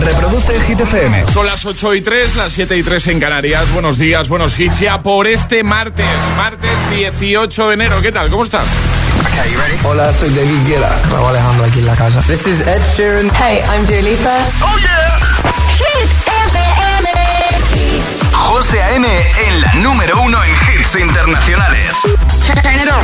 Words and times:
Reproduce 0.00 0.58
Hit 0.60 0.80
FM. 0.80 1.24
Son 1.32 1.46
las 1.46 1.64
8 1.64 1.94
y 1.94 2.00
3, 2.00 2.34
las 2.36 2.52
7 2.52 2.76
y 2.76 2.82
3 2.82 3.06
en 3.08 3.20
Canarias. 3.20 3.70
Buenos 3.72 3.98
días, 3.98 4.28
buenos 4.28 4.58
hits 4.58 4.80
ya 4.80 5.00
por 5.02 5.26
este 5.26 5.62
martes, 5.62 6.06
martes 6.36 6.70
18 6.90 7.68
de 7.68 7.74
enero. 7.74 8.00
¿Qué 8.02 8.12
tal? 8.12 8.28
¿Cómo 8.30 8.44
estás? 8.44 8.64
Hola, 9.84 10.12
soy 10.12 10.30
David 10.30 10.66
Guetta. 10.66 10.98
Raúl 11.10 11.28
Alejandro 11.28 11.64
aquí 11.66 11.78
en 11.78 11.86
la 11.86 11.94
casa. 11.96 12.20
This 12.22 12.46
is 12.46 12.60
Ed 12.62 12.82
Sheeran. 12.96 13.30
Hey, 13.38 13.60
I'm 13.70 13.84
Dua 13.84 14.02
Lipa. 14.02 14.36
¡Oh, 14.62 14.78
yeah! 14.78 15.18
Hit 15.76 16.10
FM. 16.48 17.08
José 18.32 18.82
A.M. 18.82 19.06
en 19.46 19.60
la 19.60 19.74
número 19.74 20.20
uno 20.20 20.38
en 20.42 20.50
hits 20.50 20.94
internacionales. 20.96 21.94
Turn 22.46 22.74
it 22.74 22.88
on. 22.90 23.00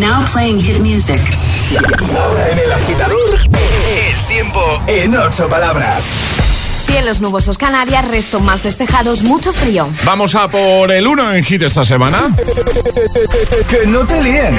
Now 0.00 0.24
playing 0.32 0.58
hit 0.58 0.80
music. 0.80 1.20
Ahora 2.16 2.48
en 2.50 2.58
el 2.58 2.72
agitador, 2.72 3.38
el 3.38 4.26
tiempo 4.28 4.60
en 4.86 5.14
ocho 5.14 5.46
palabras. 5.46 6.02
Cielos 6.86 7.20
nubosos 7.20 7.58
Canarias, 7.58 8.08
resto 8.08 8.40
más 8.40 8.62
despejados, 8.62 9.22
mucho 9.22 9.52
frío. 9.52 9.86
Vamos 10.04 10.34
a 10.34 10.48
por 10.48 10.90
el 10.90 11.06
1 11.06 11.34
en 11.34 11.44
hit 11.44 11.62
esta 11.62 11.84
semana. 11.84 12.34
Que 13.68 13.86
no 13.86 14.06
te 14.06 14.22
líen. 14.22 14.58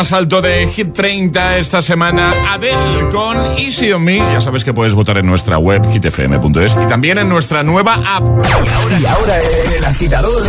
Más 0.00 0.12
alto 0.14 0.40
de 0.40 0.66
Hit 0.68 0.94
30 0.94 1.58
esta 1.58 1.82
semana 1.82 2.32
Adele 2.54 3.06
con 3.12 3.36
Easy 3.58 3.92
on 3.92 4.02
Me. 4.02 4.16
Ya 4.16 4.40
sabes 4.40 4.64
que 4.64 4.72
puedes 4.72 4.94
votar 4.94 5.18
en 5.18 5.26
nuestra 5.26 5.58
web 5.58 5.82
hitfm.es 5.92 6.78
y 6.82 6.86
también 6.86 7.18
en 7.18 7.28
nuestra 7.28 7.62
nueva 7.62 8.00
app. 8.06 8.26
Y 8.98 9.04
ahora 9.04 9.38
en 9.38 9.72
el 9.72 9.84
agitador, 9.84 10.42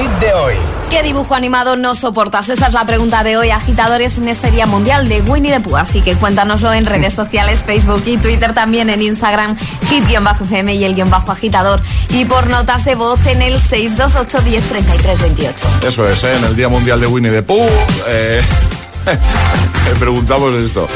hit 0.00 0.10
de 0.20 0.32
hoy. 0.32 0.54
¿Qué 0.88 1.02
dibujo 1.02 1.34
animado 1.34 1.76
no 1.76 1.94
soportas? 1.94 2.48
Esa 2.48 2.66
es 2.66 2.72
la 2.72 2.84
pregunta 2.84 3.22
de 3.22 3.36
hoy, 3.36 3.50
agitadores, 3.50 4.18
en 4.18 4.28
este 4.28 4.50
Día 4.50 4.66
Mundial 4.66 5.08
de 5.08 5.20
Winnie 5.22 5.52
the 5.52 5.60
Pooh. 5.60 5.76
Así 5.76 6.00
que 6.00 6.14
cuéntanoslo 6.16 6.72
en 6.72 6.86
redes 6.86 7.14
sociales, 7.22 7.62
Facebook 7.64 8.02
y 8.06 8.16
Twitter, 8.16 8.54
también 8.54 8.90
en 8.90 9.00
Instagram, 9.00 9.56
hit-fm 9.88 10.74
y 10.74 10.84
el 10.84 10.94
guion 10.94 11.10
bajo 11.10 11.30
agitador. 11.32 11.80
Y 12.10 12.24
por 12.24 12.48
notas 12.48 12.84
de 12.84 12.94
voz 12.94 13.24
en 13.26 13.42
el 13.42 13.60
628 13.60 14.42
10 14.42 14.64
33 14.68 15.20
28. 15.20 15.66
Eso 15.86 16.08
es, 16.08 16.24
¿eh? 16.24 16.36
en 16.36 16.44
el 16.44 16.56
Día 16.56 16.68
Mundial 16.68 17.00
de 17.00 17.06
Winnie 17.06 17.30
the 17.30 17.42
Pooh. 17.42 17.68
eh, 18.08 18.40
Le 19.06 19.92
preguntamos 19.98 20.54
esto. 20.54 20.88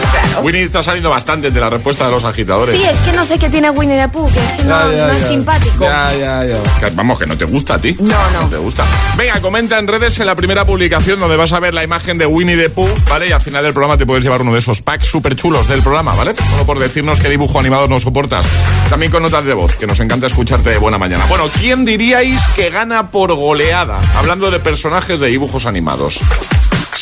Winnie 0.43 0.63
está 0.63 0.83
saliendo 0.83 1.11
bastante 1.11 1.51
de 1.51 1.61
la 1.61 1.71
respuesta 1.71 2.07
de 2.07 2.11
los 2.13 2.25
agitadores. 2.25 2.75
Sí, 2.77 2.85
es 2.85 2.97
que 2.99 3.13
no 3.13 3.25
sé 3.25 3.39
qué 3.39 3.49
tiene 3.51 3.71
Winnie 3.71 3.97
the 4.01 4.09
Pooh, 4.09 4.31
que 4.33 4.39
es 4.39 4.51
que 4.53 4.65
no, 4.65 4.93
Ya, 4.93 5.07
no 5.07 5.13
es 5.13 5.23
ya. 5.23 5.29
simpático. 5.29 5.85
Ya. 5.85 6.43
Que, 6.81 6.91
vamos, 6.95 7.19
que 7.19 7.27
no 7.27 7.37
te 7.37 7.45
gusta 7.45 7.75
a 7.75 7.79
ti. 7.79 7.97
No, 8.01 8.15
no. 8.41 8.49
te 8.49 8.57
gusta. 8.57 8.85
Venga, 9.17 9.41
comenta 9.41 9.79
en 9.79 9.87
redes 9.87 10.19
en 10.21 10.27
la 10.27 10.35
primera 10.35 10.65
publicación 10.65 11.19
donde 11.19 11.37
vas 11.37 11.53
a 11.53 11.61
ver 11.61 11.75
la 11.75 11.83
imagen 11.85 12.19
de 12.19 12.27
Winnie 12.27 12.57
the 12.57 12.71
Pooh, 12.71 12.89
¿vale? 13.09 13.29
Y 13.29 13.33
al 13.33 13.41
final 13.41 13.63
del 13.65 13.73
programa 13.73 13.97
te 13.97 14.07
puedes 14.07 14.23
llevar 14.25 14.43
uno 14.43 14.53
de 14.53 14.59
esos 14.59 14.83
packs 14.83 15.07
súper 15.07 15.37
chulos 15.37 15.67
del 15.69 15.83
programa, 15.83 16.15
¿vale? 16.15 16.35
Solo 16.51 16.67
por 16.67 16.79
decirnos 16.79 17.21
qué 17.21 17.29
dibujo 17.29 17.59
animado 17.59 17.89
no 17.89 17.99
soportas. 18.01 18.47
También 18.91 19.11
con 19.11 19.23
notas 19.23 19.45
de 19.45 19.55
voz, 19.55 19.77
que 19.77 19.87
nos 19.87 19.99
encanta 20.01 20.27
escucharte 20.27 20.71
de 20.71 20.79
buena 20.79 20.99
mañana. 20.99 21.25
Bueno, 21.27 21.45
¿quién 21.61 21.85
diríais 21.85 22.41
que 22.55 22.71
gana 22.71 23.11
por 23.11 23.35
goleada? 23.35 24.01
Hablando 24.17 24.51
de 24.51 24.61
personajes 24.61 25.21
de 25.21 25.29
dibujos 25.29 25.67
animados. 25.67 26.21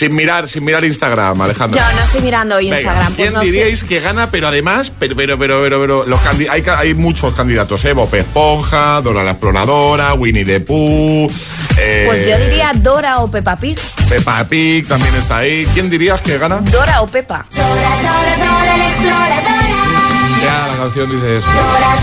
Sin 0.02 0.16
mirar, 0.16 0.48
sin 0.48 0.64
mirar 0.64 0.84
Instagram, 0.84 1.40
Alejandro. 1.42 1.80
Yo 1.80 1.96
no 1.96 2.02
estoy 2.02 2.22
mirando 2.22 2.56
Venga, 2.56 2.76
Instagram. 2.76 3.06
pues 3.06 3.16
¿Quién 3.16 3.34
no 3.34 3.40
diríais 3.40 3.84
que 3.84 4.00
gana? 4.00 4.32
Pero 4.32 4.48
además, 4.48 4.90
pero, 4.98 5.14
pero, 5.14 5.38
pero, 5.38 5.62
pero, 5.62 5.80
pero 5.80 6.04
los 6.06 6.20
hay, 6.26 6.64
hay 6.66 6.94
muchos 6.94 7.34
candidatos, 7.34 7.84
¿eh? 7.84 7.92
Bob 7.92 8.12
Esponja, 8.12 9.00
Dora 9.00 9.22
la 9.22 9.30
Exploradora, 9.30 10.14
Winnie 10.14 10.44
the 10.44 10.58
Pooh, 10.58 11.30
eh, 11.78 12.06
Pues 12.08 12.26
yo 12.26 12.36
diría 12.36 12.72
Dora 12.74 13.20
o 13.20 13.30
Peppa 13.30 13.54
Pig. 13.54 13.78
Peppa 14.08 14.44
Pig 14.48 14.88
también 14.88 15.14
está 15.14 15.38
ahí. 15.38 15.68
¿Quién 15.72 15.88
dirías 15.88 16.20
que 16.20 16.36
gana? 16.36 16.56
Dora 16.56 17.02
o 17.02 17.06
Peppa. 17.06 17.46
Ya 17.52 17.68
la 19.28 19.31
canción 20.82 21.10
dice 21.10 21.38
eso. 21.38 21.48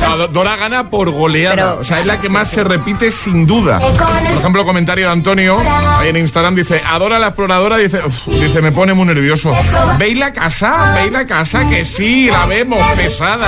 No, 0.01 0.17
Do- 0.17 0.27
Dora 0.29 0.55
gana 0.55 0.89
por 0.89 1.09
goleada. 1.11 1.55
Pero- 1.55 1.79
o 1.79 1.83
sea, 1.83 1.99
es 1.99 2.05
la 2.05 2.19
que 2.19 2.29
más 2.29 2.49
se 2.49 2.63
repite 2.63 3.11
sin 3.11 3.45
duda. 3.45 3.79
Por 3.79 4.37
ejemplo, 4.39 4.65
comentario 4.65 5.05
de 5.07 5.11
Antonio, 5.11 5.57
ahí 5.99 6.09
en 6.09 6.17
Instagram 6.17 6.55
dice, 6.55 6.81
adora 6.87 7.19
la 7.19 7.27
exploradora, 7.27 7.77
dice, 7.77 8.01
"Uf", 8.05 8.27
dice, 8.27 8.61
me 8.61 8.71
pone 8.71 8.93
muy 8.93 9.05
nervioso. 9.05 9.55
¿Veis 9.97 10.17
la 10.17 10.31
casa? 10.33 10.93
¿Veis 10.95 11.11
la 11.11 11.25
casa? 11.27 11.67
Que 11.67 11.85
sí, 11.85 12.29
la 12.31 12.45
vemos, 12.45 12.79
pesada. 12.95 13.47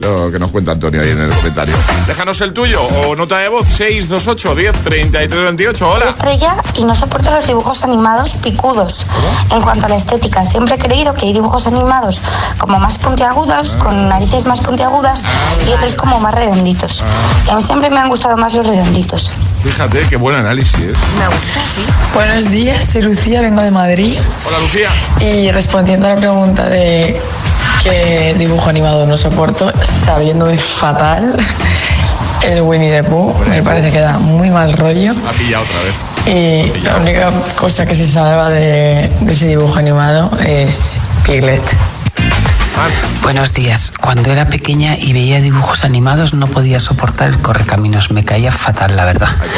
Lo 0.00 0.30
que 0.30 0.38
nos 0.38 0.52
cuenta 0.52 0.72
Antonio 0.72 1.02
ahí 1.02 1.10
en 1.10 1.20
el 1.22 1.30
comentario. 1.34 1.74
Déjanos 2.06 2.40
el 2.42 2.52
tuyo 2.52 2.80
o 2.82 3.16
nota 3.16 3.38
de 3.38 3.48
voz 3.48 3.66
628 3.66 4.54
10 4.54 4.72
33 4.84 5.42
28. 5.42 5.88
Hola. 5.90 6.04
estrella 6.08 6.56
y 6.74 6.84
no 6.84 6.94
soporto 6.94 7.32
los 7.32 7.48
dibujos 7.48 7.82
animados 7.82 8.34
picudos. 8.34 9.06
En 9.50 9.60
cuanto 9.60 9.86
a 9.86 9.88
la 9.88 9.96
estética, 9.96 10.44
siempre 10.44 10.76
he 10.76 10.78
creído 10.78 11.14
que 11.14 11.26
hay 11.26 11.32
dibujos 11.32 11.66
animados 11.66 12.22
como 12.58 12.78
más 12.78 12.96
puntiagudos, 12.98 13.76
con 13.76 14.08
narices 14.08 14.46
más 14.46 14.60
puntiagudas 14.60 15.24
y 15.68 15.72
otros 15.72 15.96
como 15.96 16.20
más 16.20 16.32
redonditos. 16.32 17.02
Y 17.48 17.50
a 17.50 17.56
mí 17.56 17.62
siempre 17.62 17.90
me 17.90 17.98
han 17.98 18.08
gustado 18.08 18.36
más 18.36 18.54
los 18.54 18.68
redonditos. 18.68 19.32
Fíjate 19.64 20.06
qué 20.08 20.14
buen 20.16 20.36
análisis. 20.36 20.78
¿eh? 20.78 20.92
Me 21.18 21.26
gusta, 21.26 21.60
sí. 21.74 21.84
Buenos 22.14 22.50
días, 22.50 22.84
soy 22.84 23.02
Lucía, 23.02 23.40
vengo 23.40 23.60
de 23.62 23.72
Madrid 23.72 24.16
Hola 24.46 24.58
Lucía. 24.60 24.90
y 25.18 25.50
respondiendo 25.50 26.06
a 26.06 26.10
la 26.10 26.16
pregunta 26.16 26.66
de 26.68 27.20
qué 27.82 28.34
dibujo 28.38 28.68
animado 28.70 29.06
no 29.06 29.16
soporto, 29.16 29.72
sabiéndome 29.82 30.58
fatal, 30.58 31.34
es 32.42 32.60
Winnie 32.60 32.90
the 32.90 33.04
Pooh. 33.04 33.34
Me 33.48 33.62
parece 33.62 33.90
que 33.90 34.00
da 34.00 34.18
muy 34.18 34.50
mal 34.50 34.72
rollo 34.74 35.12
Ha 35.28 35.32
pillado 35.32 35.64
otra 35.64 35.80
vez. 35.82 35.94
y 36.26 36.78
la 36.80 36.96
única 36.96 37.30
cosa 37.56 37.86
que 37.86 37.94
se 37.94 38.06
salva 38.06 38.50
de, 38.50 39.10
de 39.20 39.32
ese 39.32 39.46
dibujo 39.46 39.78
animado 39.78 40.30
es 40.44 40.98
Piglet. 41.24 41.62
Buenos 43.22 43.52
días. 43.54 43.90
Cuando 44.00 44.30
era 44.30 44.46
pequeña 44.46 44.96
y 44.96 45.12
veía 45.12 45.40
dibujos 45.40 45.84
animados 45.84 46.32
no 46.32 46.46
podía 46.46 46.78
soportar 46.78 47.28
el 47.28 47.38
correcaminos. 47.38 48.10
Me 48.12 48.24
caía 48.24 48.52
fatal, 48.52 48.94
la 48.96 49.04
verdad. 49.04 49.28
Ay. 49.40 49.48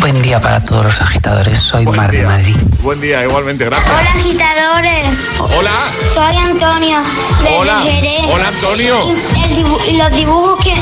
Buen 0.00 0.20
día 0.22 0.40
para 0.40 0.64
todos 0.64 0.84
los 0.84 1.00
agitadores. 1.00 1.58
Soy 1.58 1.84
Buen 1.84 1.96
Mar 1.96 2.10
de. 2.10 2.24
Madrid. 2.26 2.56
Buen 2.82 3.00
día, 3.00 3.22
igualmente, 3.22 3.64
gracias. 3.64 3.90
Hola 3.92 4.10
agitadores, 4.10 5.04
Hola. 5.38 5.70
soy 6.12 6.36
Antonio 6.36 6.98
de 7.42 7.48
Hola. 7.56 7.80
Jerez. 7.82 8.20
Hola, 8.28 8.48
Antonio. 8.48 8.96
El 9.44 9.56
dibu- 9.56 9.98
los 9.98 10.12
dibujos 10.16 10.64
que 10.64 10.74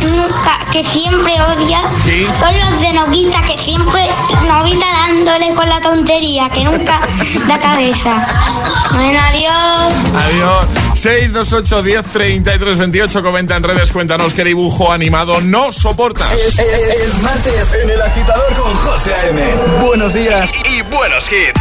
que 0.73 0.85
siempre 0.85 1.35
odia 1.43 1.83
Sí. 2.03 2.27
son 2.39 2.55
los 2.59 2.81
de 2.81 2.93
Novita, 2.93 3.43
que 3.43 3.59
siempre 3.59 4.09
Novita 4.47 4.87
dándole 5.07 5.55
con 5.55 5.69
la 5.69 5.81
tontería, 5.81 6.49
que 6.51 6.65
nunca 6.65 7.01
da 7.47 7.59
cabeza. 7.59 8.27
Bueno, 8.93 9.21
adiós. 9.21 9.95
Adiós. 10.15 10.67
628 10.95 11.83
10 11.83 12.05
33 12.05 12.79
28. 12.79 13.23
Comenta 13.23 13.57
en 13.57 13.63
redes, 13.63 13.91
cuéntanos 13.93 14.35
qué 14.35 14.45
dibujo 14.45 14.93
animado 14.93 15.41
no 15.41 15.73
soportas. 15.73 16.33
Es, 16.33 16.59
es 16.59 17.23
martes 17.23 17.73
en 17.83 17.91
el 17.91 18.01
agitador 18.03 18.55
con 18.55 18.75
José 18.77 19.15
A.M. 19.15 19.55
Buenos 19.83 20.13
días 20.15 20.51
y 20.65 20.83
buenos 20.83 21.25
hits. 21.31 21.60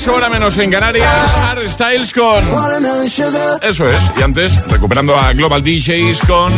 6, 0.00 0.08
hora 0.08 0.30
menos 0.30 0.56
en 0.56 0.70
Canarias, 0.70 1.36
Art 1.36 1.68
Styles 1.68 2.14
con... 2.14 2.42
Eso 3.60 3.86
es, 3.86 4.10
y 4.18 4.22
antes, 4.22 4.66
recuperando 4.70 5.14
a 5.14 5.34
Global 5.34 5.62
DJs 5.62 6.22
con... 6.26 6.52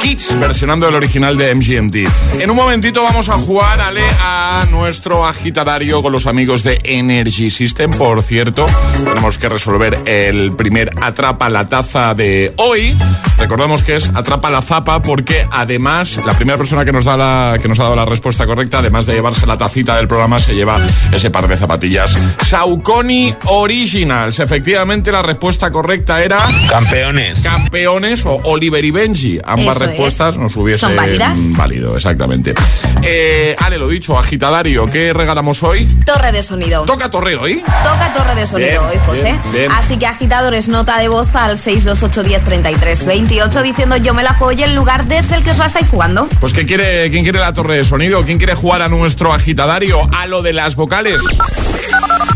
Kids, 0.00 0.38
versionando 0.38 0.88
el 0.88 0.94
original 0.94 1.36
de 1.36 1.54
MGMT. 1.54 2.40
En 2.40 2.50
un 2.50 2.56
momentito 2.56 3.02
vamos 3.02 3.28
a 3.28 3.34
jugar, 3.34 3.80
Ale, 3.80 4.02
a 4.20 4.66
nuestro 4.70 5.26
agitadario 5.26 6.02
con 6.02 6.12
los 6.12 6.26
amigos 6.26 6.62
de 6.62 6.78
Energy 6.84 7.50
System. 7.50 7.90
Por 7.90 8.22
cierto, 8.22 8.66
tenemos 9.04 9.36
que 9.36 9.48
resolver 9.48 9.98
el 10.06 10.52
primer 10.56 10.90
Atrapa 11.02 11.50
la 11.50 11.68
Taza 11.68 12.14
de 12.14 12.54
hoy. 12.56 12.96
Recordemos 13.38 13.84
que 13.84 13.96
es 13.96 14.10
Atrapa 14.14 14.50
la 14.50 14.62
Zapa 14.62 15.02
porque 15.02 15.46
además 15.50 16.18
la 16.24 16.34
primera 16.34 16.56
persona 16.56 16.84
que 16.84 16.92
nos, 16.92 17.04
da 17.04 17.16
la, 17.16 17.58
que 17.60 17.68
nos 17.68 17.78
ha 17.80 17.84
dado 17.84 17.96
la 17.96 18.04
respuesta 18.04 18.46
correcta, 18.46 18.78
además 18.78 19.06
de 19.06 19.14
llevarse 19.14 19.46
la 19.46 19.58
tacita 19.58 19.96
del 19.96 20.08
programa, 20.08 20.40
se 20.40 20.54
lleva 20.54 20.78
ese 21.12 21.30
par 21.30 21.46
de 21.46 21.56
zapatillas. 21.56 22.16
Saucony 22.46 23.34
Originals. 23.46 24.40
Efectivamente, 24.40 25.12
la 25.12 25.22
respuesta 25.22 25.70
correcta 25.70 26.22
era... 26.22 26.40
Campeones. 26.70 27.40
Campeones 27.40 28.24
o 28.24 28.40
Oliver 28.44 28.84
y 28.84 28.90
Benji. 28.90 29.40
Ambas. 29.44 29.89
Respuestas 29.90 30.38
nos 30.38 30.56
hubiesen 30.56 30.88
¿Son 30.90 30.96
válidas? 30.96 31.38
válido, 31.56 31.96
exactamente. 31.96 32.54
Eh, 33.02 33.54
Ale, 33.58 33.78
lo 33.78 33.88
dicho, 33.88 34.18
agitadario, 34.18 34.86
¿qué 34.86 35.12
regalamos 35.12 35.62
hoy? 35.62 35.86
Torre 36.04 36.32
de 36.32 36.42
sonido. 36.42 36.84
Toca 36.84 37.10
torreo, 37.10 37.48
¿y? 37.48 37.60
Toca 37.60 38.12
torre 38.14 38.34
de 38.34 38.46
sonido 38.46 38.70
Bien, 38.70 38.82
hoy, 38.82 38.98
José. 39.06 39.22
bien, 39.22 39.40
bien. 39.52 39.72
Así 39.72 39.96
que 39.98 40.06
agitadores, 40.06 40.68
nota 40.68 40.98
de 40.98 41.08
voz 41.08 41.34
al 41.34 41.58
628 41.58 42.22
10 42.22 42.44
33 42.44 43.04
28 43.06 43.62
diciendo 43.62 43.96
yo 43.96 44.14
me 44.14 44.22
la 44.22 44.34
juego 44.34 44.52
y 44.52 44.62
el 44.62 44.74
lugar 44.74 45.06
desde 45.06 45.36
el 45.36 45.42
que 45.42 45.50
os 45.52 45.58
la 45.58 45.66
estáis 45.66 45.88
jugando. 45.88 46.26
Pues 46.40 46.52
¿quién 46.52 46.66
quiere, 46.66 47.10
¿quién 47.10 47.22
quiere 47.24 47.38
la 47.38 47.52
torre 47.52 47.76
de 47.76 47.84
sonido? 47.84 48.24
¿Quién 48.24 48.38
quiere 48.38 48.54
jugar 48.54 48.82
a 48.82 48.88
nuestro 48.88 49.32
agitadario? 49.32 49.98
A 50.14 50.26
lo 50.26 50.42
de 50.42 50.52
las 50.52 50.76
vocales. 50.76 51.20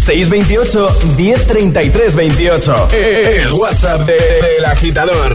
628 0.05 0.99
1033 1.17 2.15
28. 2.15 2.89
El 2.93 3.53
WhatsApp 3.53 4.01
de- 4.03 4.13
del 4.15 4.65
agitador. 4.67 5.35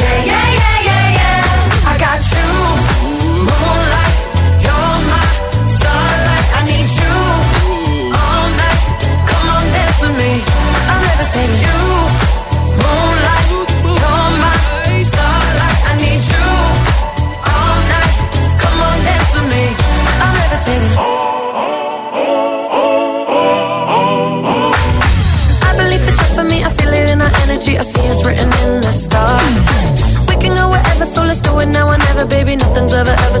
Yeah, 0.00 0.24
yeah, 0.24 0.54
yeah, 0.54 0.69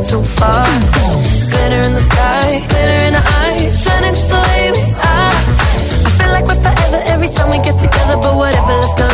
Ever 0.00 0.08
too 0.08 0.22
far. 0.22 0.64
Glitter 1.50 1.82
in 1.82 1.92
the 1.92 2.00
sky, 2.00 2.64
glitter 2.68 3.04
in 3.04 3.14
our 3.14 3.26
eyes, 3.44 3.82
shining 3.82 4.14
just 4.14 4.28
the 4.30 4.36
way 4.36 4.72
we 4.72 4.80
are. 4.96 5.36
I 6.06 6.10
feel 6.16 6.30
like 6.32 6.46
we're 6.46 6.62
forever 6.62 7.00
every 7.04 7.28
time 7.28 7.50
we 7.50 7.58
get 7.58 7.78
together, 7.78 8.16
but 8.16 8.34
whatever, 8.34 8.72
let's 8.80 8.94
get 8.94 9.09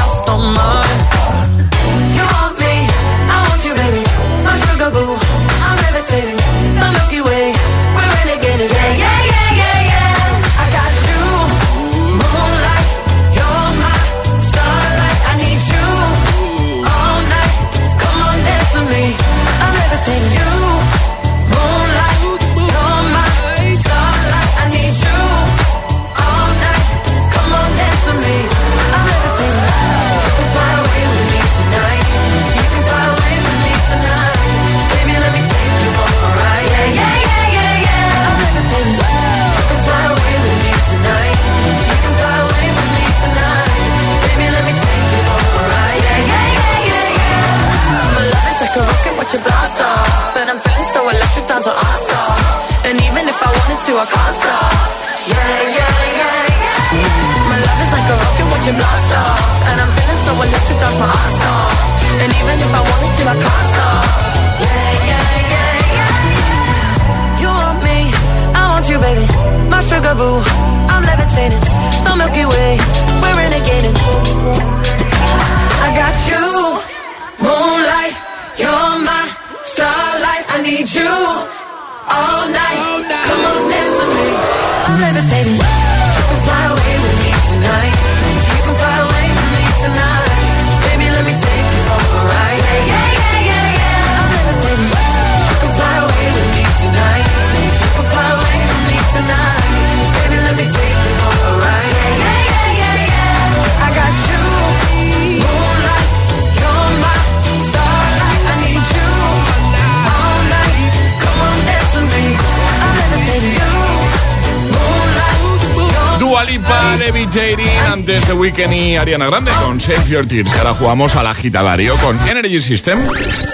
y 118.96 118.98
Ariana 118.98 119.26
Grande 119.26 119.50
con 119.62 119.78
Save 119.78 120.04
Your 120.08 120.26
Tears. 120.26 120.56
Ahora 120.56 120.74
jugamos 120.74 121.16
al 121.16 121.26
agitadario 121.26 121.94
con 121.96 122.18
Energy 122.28 122.60
System. 122.60 122.98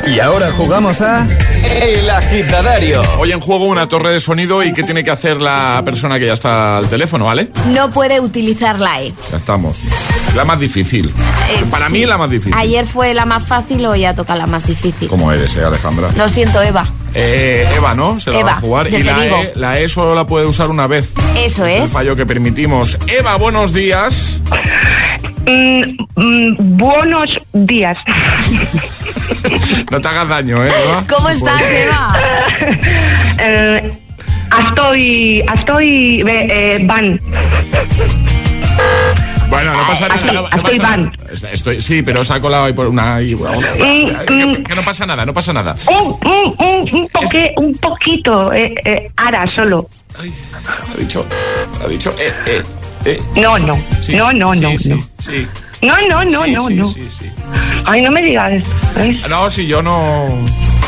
Y 0.06 0.20
ahora 0.20 0.52
jugamos 0.52 1.00
a 1.00 1.26
El 1.82 2.08
Agitadario. 2.08 3.02
Hoy 3.18 3.32
en 3.32 3.40
juego 3.40 3.64
una 3.66 3.88
torre 3.88 4.10
de 4.12 4.20
sonido 4.20 4.62
y 4.62 4.72
qué 4.72 4.84
tiene 4.84 5.02
que 5.02 5.10
hacer 5.10 5.40
la 5.40 5.82
persona 5.84 6.18
que 6.20 6.26
ya 6.26 6.32
está 6.34 6.78
al 6.78 6.86
teléfono, 6.88 7.24
¿vale? 7.24 7.48
No 7.72 7.90
puede 7.90 8.20
utilizar 8.20 8.78
la 8.78 9.02
E. 9.02 9.12
Ya 9.30 9.36
estamos. 9.36 9.78
La 10.36 10.44
más 10.44 10.60
difícil. 10.60 11.08
Eh, 11.50 11.64
Para 11.70 11.88
sí. 11.88 11.92
mí 11.92 12.06
la 12.06 12.16
más 12.18 12.30
difícil. 12.30 12.54
Ayer 12.56 12.86
fue 12.86 13.12
la 13.12 13.26
más 13.26 13.44
fácil, 13.46 13.84
hoy 13.86 14.00
ya 14.00 14.14
toca 14.14 14.36
la 14.36 14.46
más 14.46 14.66
difícil. 14.66 15.08
¿Cómo 15.08 15.30
eres, 15.32 15.56
eh, 15.56 15.64
Alejandra? 15.64 16.08
Lo 16.16 16.28
siento, 16.28 16.62
Eva. 16.62 16.86
Eh, 17.14 17.68
Eva, 17.76 17.94
¿no? 17.94 18.18
Se 18.18 18.30
la 18.30 18.38
Eva, 18.40 18.52
va 18.52 18.58
a 18.58 18.60
jugar. 18.60 18.88
Y 18.92 19.02
la 19.02 19.14
Vigo. 19.18 19.36
e, 19.42 19.52
la 19.56 19.78
E 19.80 19.88
solo 19.88 20.14
la 20.14 20.26
puede 20.26 20.46
usar 20.46 20.70
una 20.70 20.86
vez. 20.86 21.10
Eso 21.36 21.66
Es 21.66 21.76
el 21.76 21.82
es. 21.82 21.90
fallo 21.90 22.16
que 22.16 22.24
permitimos. 22.24 22.96
Eva, 23.08 23.36
buenos 23.36 23.72
días. 23.74 24.40
Mm, 25.46 25.82
mm, 26.16 26.76
buenos 26.78 27.30
días. 27.52 27.96
No 29.90 30.00
te 30.00 30.08
hagas 30.08 30.28
daño, 30.28 30.64
¿eh, 30.64 30.70
Eva? 30.84 31.04
¿Cómo 31.08 31.28
estás, 31.28 31.62
Eva? 31.62 32.14
Eh, 33.38 33.92
estoy, 34.68 35.44
estoy, 35.54 36.22
eh, 36.28 36.78
van. 36.84 37.18
Bueno, 39.48 39.74
no 39.74 39.86
pasa 39.86 40.08
nada. 40.08 40.20
sí, 40.22 40.28
no, 40.32 40.42
no 40.42 40.48
estoy 40.48 40.78
pasa 40.78 40.82
van. 40.90 41.04
nada. 41.04 41.32
Estoy, 41.52 41.80
sí, 41.80 42.02
pero 42.02 42.22
se 42.24 42.32
ha 42.34 42.40
colado 42.40 42.64
ahí 42.64 42.72
por 42.72 42.86
una. 42.86 43.16
ahí 43.16 43.34
por 43.34 43.50
una- 43.50 43.72
que, 43.72 44.62
que 44.66 44.74
no 44.74 44.84
pasa 44.84 45.06
nada, 45.06 45.26
no 45.26 45.32
pasa 45.34 45.52
nada. 45.52 45.74
Un, 45.88 46.16
un, 46.30 46.56
un, 46.92 47.08
poque- 47.08 47.52
un 47.56 47.74
poquito, 47.74 48.52
eh, 48.52 48.74
eh, 48.84 49.10
ahora 49.16 49.44
solo. 49.54 49.88
Ha 50.18 50.96
dicho. 50.98 51.26
Ha 51.82 51.88
dicho. 51.88 52.14
Eh, 52.18 52.32
eh, 52.46 52.62
eh. 53.04 53.20
No, 53.36 53.58
no, 53.58 53.74
Sí, 54.00 54.16
no, 54.16 54.32
no, 54.32 54.54
sí, 54.54 54.60
no, 54.60 54.78
sí, 54.78 54.88
no. 54.90 55.02
sí. 55.20 55.48
No, 55.82 55.96
no, 56.08 56.24
no, 56.24 56.44
Sí, 56.44 56.52
no, 56.52 56.68
sí, 56.68 56.74
no. 56.74 56.86
sí, 56.86 57.06
sí. 57.10 57.32
Ay, 57.84 58.02
no 58.02 58.10
me 58.12 58.22
digas. 58.22 58.52
¿ves? 58.94 59.28
No, 59.28 59.50
si 59.50 59.66
yo 59.66 59.82
no. 59.82 60.26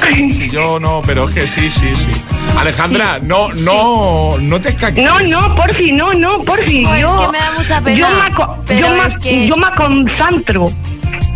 Si 0.05 0.51
yo 0.51 0.79
no, 0.79 1.03
pero 1.07 1.29
es 1.29 1.35
que 1.35 1.47
sí, 1.47 1.69
sí, 1.71 1.95
sí. 1.97 2.11
Alejandra, 2.59 3.19
no, 3.23 3.49
no, 3.51 4.37
no 4.39 4.61
te 4.61 4.69
escaques. 4.69 5.03
No, 5.05 5.19
no, 5.21 5.55
por 5.57 5.75
si, 5.77 5.91
no, 5.93 6.13
no, 6.13 6.43
por 6.43 6.63
si. 6.65 6.85
És 6.85 7.01
yo, 7.01 7.17
que 7.17 7.29
me 7.33 7.39
da 7.39 7.53
mucha 7.59 7.81
pena, 7.81 7.97
Yo 7.99 8.09
me, 8.09 8.81
yo 8.81 8.89
me- 8.91 9.07
es 9.07 9.19
que- 9.19 9.47
yo 9.49 9.57
me 9.57 9.71
concentro. 9.75 10.71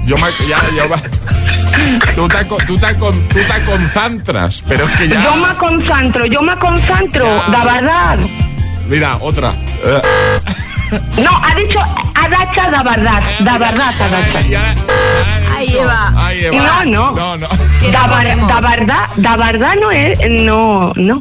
Yo 0.07 0.17
me, 0.19 0.27
ya, 0.49 0.87
va. 0.87 0.97
Tú 2.15 2.29
te, 2.29 2.45
tú, 2.67 2.79
te, 2.79 2.95
con- 2.97 3.21
tú 3.29 3.39
te 3.45 3.65
concentras, 3.65 4.63
pero 4.69 4.85
es 4.85 4.93
que 4.93 5.09
ya. 5.09 5.23
Yo 5.25 5.35
me 5.37 5.55
concentro, 5.57 6.27
yo 6.27 6.41
me 6.43 6.57
concentro, 6.59 7.25
Ya. 7.49 7.59
de 7.59 7.65
verdad. 7.65 8.19
Mira, 8.89 9.17
otra. 9.21 9.55
No, 11.23 11.31
ha 11.45 11.55
dicho 11.55 11.79
Adacha 12.15 12.71
da 12.71 12.83
verdad, 12.83 13.23
da 13.41 13.59
verdad 13.59 13.93
Adacha. 14.01 14.75
Ahí 15.57 15.75
Eva. 15.77 16.13
No, 16.53 16.85
no. 16.85 17.13
No, 17.13 17.37
no. 17.37 17.47
Da, 17.93 18.35
no 18.37 18.47
da 18.49 18.61
verdad, 18.61 19.05
da 19.17 19.37
verdad 19.37 19.75
no 19.81 19.91
es, 19.91 20.19
no, 20.29 20.93
no. 20.97 21.21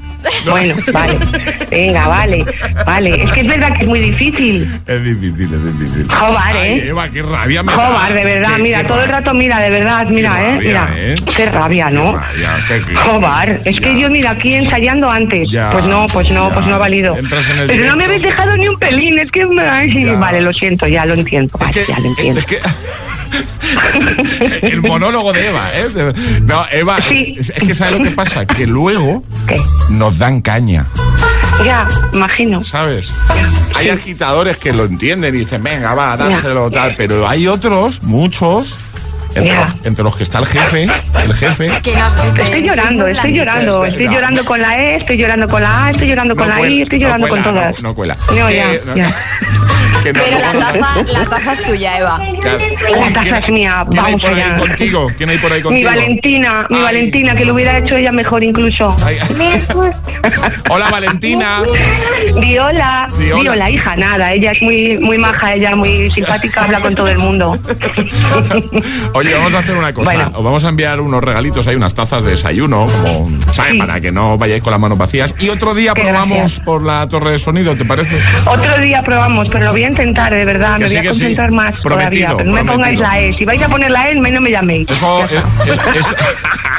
Bueno, 0.49 0.75
vale. 0.93 1.17
Venga, 1.71 2.08
vale, 2.08 2.45
vale. 2.86 3.23
Es 3.23 3.32
que 3.32 3.41
es 3.41 3.47
verdad 3.47 3.73
que 3.75 3.84
es 3.84 3.88
muy 3.88 3.99
difícil. 3.99 4.63
Es 4.86 5.03
difícil, 5.03 5.53
es 5.53 5.80
difícil. 5.80 6.08
Jobar, 6.12 6.56
Ay, 6.56 6.71
¿eh? 6.80 6.89
Eva, 6.89 7.10
qué 7.10 7.21
rabia 7.23 7.63
me. 7.63 7.71
Jobar, 7.73 8.13
de 8.13 8.23
verdad, 8.25 8.56
Qué- 8.58 8.62
mira, 8.63 8.82
qué 8.82 8.88
todo 8.88 9.01
el 9.01 9.10
rabia. 9.10 9.19
rato, 9.19 9.34
mira, 9.34 9.60
de 9.60 9.69
verdad, 9.69 10.08
mira, 10.08 10.36
Qué 10.36 10.41
eh, 10.41 10.45
rabia, 10.56 10.60
mira. 10.60 10.89
¿eh? 10.97 11.15
Qué 11.36 11.45
rabia, 11.47 11.89
¿no? 11.89 12.13
Rabia, 12.13 12.65
qué- 12.67 12.82
qué- 12.82 12.95
Jobar, 12.95 13.60
es 13.65 13.80
que 13.80 13.99
yo 13.99 14.10
mira 14.10 14.32
aquí 14.32 14.53
ensayando 14.56 15.10
antes. 15.10 15.49
Ya, 15.49 15.71
pues 15.71 15.86
no, 15.86 16.06
pues 16.12 16.30
no, 16.32 16.49
ya. 16.49 16.53
pues 16.56 16.67
no 16.67 16.75
ha 16.75 16.80
valido. 16.80 17.15
Entras 17.17 17.49
en 17.49 17.60
el 17.60 17.67
Pero 17.67 17.86
no 17.88 17.95
me 17.95 18.06
habéis 18.06 18.23
dejado 18.23 18.58
ni 18.58 18.67
un 18.67 18.77
pelín, 18.77 19.19
es 19.19 19.32
que 19.32 19.45
me... 19.65 20.15
vale, 20.15 20.41
lo 20.41 20.54
siento, 20.54 20.88
ya 20.88 21.06
lo 21.06 21.13
entiendo, 21.13 21.54
Es 21.60 21.65
vale, 21.67 21.74
que, 21.74 21.86
ya 21.91 22.00
lo 22.00 22.06
entiendo. 22.08 22.39
es 22.39 22.46
que- 22.46 22.60
el 24.67 24.82
monólogo 24.82 25.34
de 25.34 25.48
Eva, 25.48 25.70
¿eh? 25.74 26.13
No, 26.43 26.65
Eva, 26.72 26.98
Sí. 27.10 27.36
es, 27.38 27.52
que 27.52 27.74
¿sabes 27.74 28.00
lo 28.00 28.04
que 28.06 28.12
pasa? 28.12 28.46
Que 28.46 28.65
luego 28.67 29.24
¿Qué? 29.48 29.62
nos 29.89 30.17
dan 30.17 30.41
caña, 30.41 30.86
Ya, 31.65 31.88
imagino. 32.13 32.63
¿sabes? 32.63 33.12
Hay 33.76 33.86
Sí. 33.86 33.91
agitadores 33.91 34.58
que 34.58 34.74
lo 34.74 34.86
entienden 34.86 35.36
y 35.36 35.39
dicen, 35.39 35.63
venga, 35.63 35.93
va, 35.96 36.15
Ya. 36.17 36.24
dárselo, 36.26 36.70
tal, 36.72 36.96
pero 36.96 37.28
hay 37.28 37.48
otros, 37.48 38.04
muchos, 38.04 38.78
entre, 39.38 39.56
los, 39.56 39.76
entre 39.86 40.04
los 40.04 40.15
que 40.15 40.23
está 40.23 40.39
el 40.39 40.45
jefe, 40.45 40.84
el 40.84 41.34
jefe, 41.34 41.67
nos 41.69 41.84
Estoy 42.38 42.62
llorando, 42.63 43.08
estoy 43.08 43.34
llorando, 43.34 43.86
estoy 43.86 44.06
No. 44.08 44.13
llorando 44.13 44.45
con 44.45 44.62
la 44.62 44.80
E, 44.80 44.95
estoy 44.97 45.17
llorando 45.17 45.47
con 45.47 45.62
la 45.62 45.86
A, 45.86 45.91
estoy 45.91 46.08
llorando 46.08 46.36
con 46.36 46.47
la 46.47 46.56
cuela, 46.58 46.73
I, 46.76 46.82
estoy 46.84 47.00
no 47.00 47.06
llorando 47.06 47.28
cuela, 47.28 47.43
con 47.43 47.54
todas. 47.54 47.76
No, 47.82 47.89
no 47.89 47.95
cuela. 47.95 48.17
No, 48.38 48.47
Que- 48.47 48.56
ya, 48.56 48.67
no- 48.86 48.95
ya. 48.95 49.06
que 50.04 50.13
no- 50.13 50.19
Pero 50.23 50.39
la 50.39 50.52
taza, 50.54 51.04
la 51.13 51.26
taza 51.26 51.52
es 51.54 51.63
tuya, 51.63 51.97
Eva. 51.97 52.19
Claro. 52.41 52.60
La 52.60 53.13
taza 53.13 53.21
¿quién- 53.21 53.36
es 53.36 53.50
mía, 53.50 53.86
¿Quién 53.89 54.00
hay 54.06 54.12
vamos 54.13 54.21
por 54.21 54.34
ahí 54.34 54.60
contigo? 54.60 55.12
¿Quién 55.17 55.30
hay 55.30 55.38
por 55.39 55.52
ahí 55.54 55.60
Mi 55.60 55.63
contigo? 55.63 55.89
Valentina, 55.89 56.65
mi 56.69 56.78
Ay. 56.78 56.84
Valentina, 56.84 57.36
que 57.36 57.45
lo 57.45 57.54
hubiera 57.54 57.78
hecho 57.78 57.95
ella 57.95 58.12
mejor 58.12 58.43
incluso. 58.43 58.95
Ay. 59.04 59.17
Hola, 60.69 60.89
Valentina. 60.89 61.62
Viola, 62.39 63.08
Viola. 63.17 63.41
Viola, 63.41 63.69
hija, 63.69 63.95
nada, 63.95 64.34
ella 64.34 64.52
es 64.52 64.62
muy 64.62 64.97
muy 65.00 65.17
maja, 65.17 65.54
ella 65.54 65.76
muy 65.76 66.10
simpática, 66.12 66.63
habla 66.63 66.80
con 66.80 66.95
todo 66.95 67.08
el 67.08 67.17
mundo. 67.17 67.58
Oye, 69.13 69.27
vamos 69.34 69.54
a 69.54 69.60
hacer 69.60 69.76
una 69.76 69.94
cosa. 69.94 70.12
Bueno. 70.13 70.32
Os 70.36 70.44
vamos 70.44 70.63
a 70.66 70.70
enviar 70.70 71.00
unos 71.02 71.24
regalitos, 71.24 71.68
hay 71.68 71.76
unas 71.76 71.94
tazas 71.94 72.24
de 72.24 72.32
desayuno, 72.32 72.88
como, 72.88 73.30
¿sabes? 73.54 73.74
Sí. 73.74 73.78
Para 73.78 74.00
que 74.02 74.12
no 74.12 74.38
vayáis 74.38 74.62
con 74.63 74.72
las 74.72 74.80
manos 74.80 74.98
vacías. 74.98 75.34
Y 75.40 75.50
otro 75.50 75.74
día 75.74 75.94
probamos 75.94 76.60
por 76.62 76.84
la 76.84 77.08
torre 77.08 77.32
de 77.32 77.40
sonido, 77.40 77.76
¿te 77.76 77.86
parece? 77.86 78.22
Otro 78.46 78.78
día 78.80 79.02
probamos, 79.02 79.50
pero 79.50 79.66
lo 79.66 79.72
voy 79.72 79.84
a 79.84 79.88
intentar, 79.88 80.34
de 80.34 80.46
verdad, 80.46 80.78
Que 80.78 80.84
me 80.84 80.90
sí, 80.90 80.96
voy 80.98 81.00
a 81.08 81.10
que 81.10 81.13
sí. 81.13 81.20
concentrar 81.22 81.52
más 81.52 81.80
Prometido, 81.82 82.28
todavía. 82.30 82.38
Pero 82.38 82.50
no 82.50 82.63
me 82.63 82.72
pongáis 82.72 83.00
la 83.00 83.20
E, 83.20 83.34
si 83.38 83.46
vais 83.46 83.62
a 83.62 83.68
poner 83.70 83.92
la 83.92 84.10
E, 84.10 84.16
no 84.16 84.42
me 84.42 84.52
llaméis. 84.52 84.90
Eso, 84.90 85.24
es, 85.26 85.32
es- 85.32 85.96
es- 86.00 86.16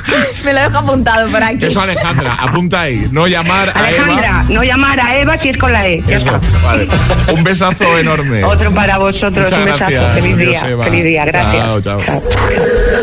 Me 0.44 0.52
lo 0.52 0.60
dejo 0.60 0.78
apuntado 0.78 1.28
por 1.30 1.42
aquí. 1.42 1.64
eso, 1.64 1.80
Alejandra, 1.80 2.34
apunta 2.34 2.82
ahí. 2.82 3.08
No 3.10 3.26
llamar 3.26 3.70
a 3.70 3.72
Alejandra, 3.86 4.28
Eva. 4.28 4.44
no 4.48 4.62
llamar 4.62 5.00
a 5.00 5.16
Eva 5.20 5.38
si 5.42 5.48
es 5.50 5.56
con 5.56 5.72
la 5.72 5.86
E. 5.86 6.02
Eso, 6.08 6.40
vale. 6.62 6.88
Un 7.32 7.44
besazo 7.44 7.98
enorme. 7.98 8.44
Otro 8.44 8.72
para 8.72 8.98
vosotros, 8.98 9.32
Muchas 9.32 9.52
un 9.58 9.64
besazo. 9.64 9.78
gracias. 9.78 10.12
Feliz 10.14 10.34
Adiós, 10.34 10.50
día, 10.62 10.70
Eva. 10.70 10.84
feliz 10.84 11.04
día, 11.04 11.24
gracias. 11.24 11.54
Chao, 11.64 11.80
chao. 11.80 12.00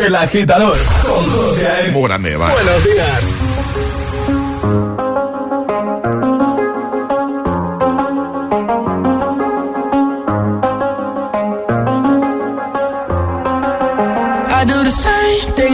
El 0.06 0.14
agitador 0.16 0.78
con 1.04 1.24
José 1.30 1.68
A.M. 1.68 1.90
Muy 1.92 2.02
grande, 2.08 2.32
Eva. 2.32 2.50
Buenos 2.50 2.84
días. 2.84 3.45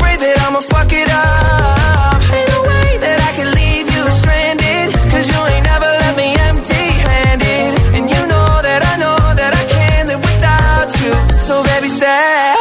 Afraid 0.00 0.18
that 0.20 0.36
I'ma 0.48 0.60
fuck 0.60 0.90
it 0.92 1.10
up. 1.12 2.16
Ain't 2.32 2.48
no 2.56 2.60
way 2.72 2.88
that 3.04 3.18
I 3.28 3.30
can 3.36 3.48
leave 3.52 3.84
you 3.84 4.02
stranded. 4.20 4.88
Cause 5.12 5.28
you 5.28 5.40
ain't 5.52 5.66
never 5.72 5.90
left 6.00 6.16
me 6.16 6.28
empty 6.48 6.84
handed. 7.04 7.70
And 8.00 8.04
you 8.08 8.22
know 8.32 8.48
that 8.64 8.80
I 8.80 8.94
know 8.96 9.20
that 9.40 9.52
I 9.60 9.64
can't 9.68 10.08
live 10.08 10.22
without 10.24 10.88
you. 11.04 11.12
So 11.44 11.62
baby, 11.68 11.88
stay. 11.88 12.56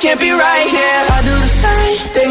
Can't 0.00 0.20
be 0.20 0.30
right 0.30 0.67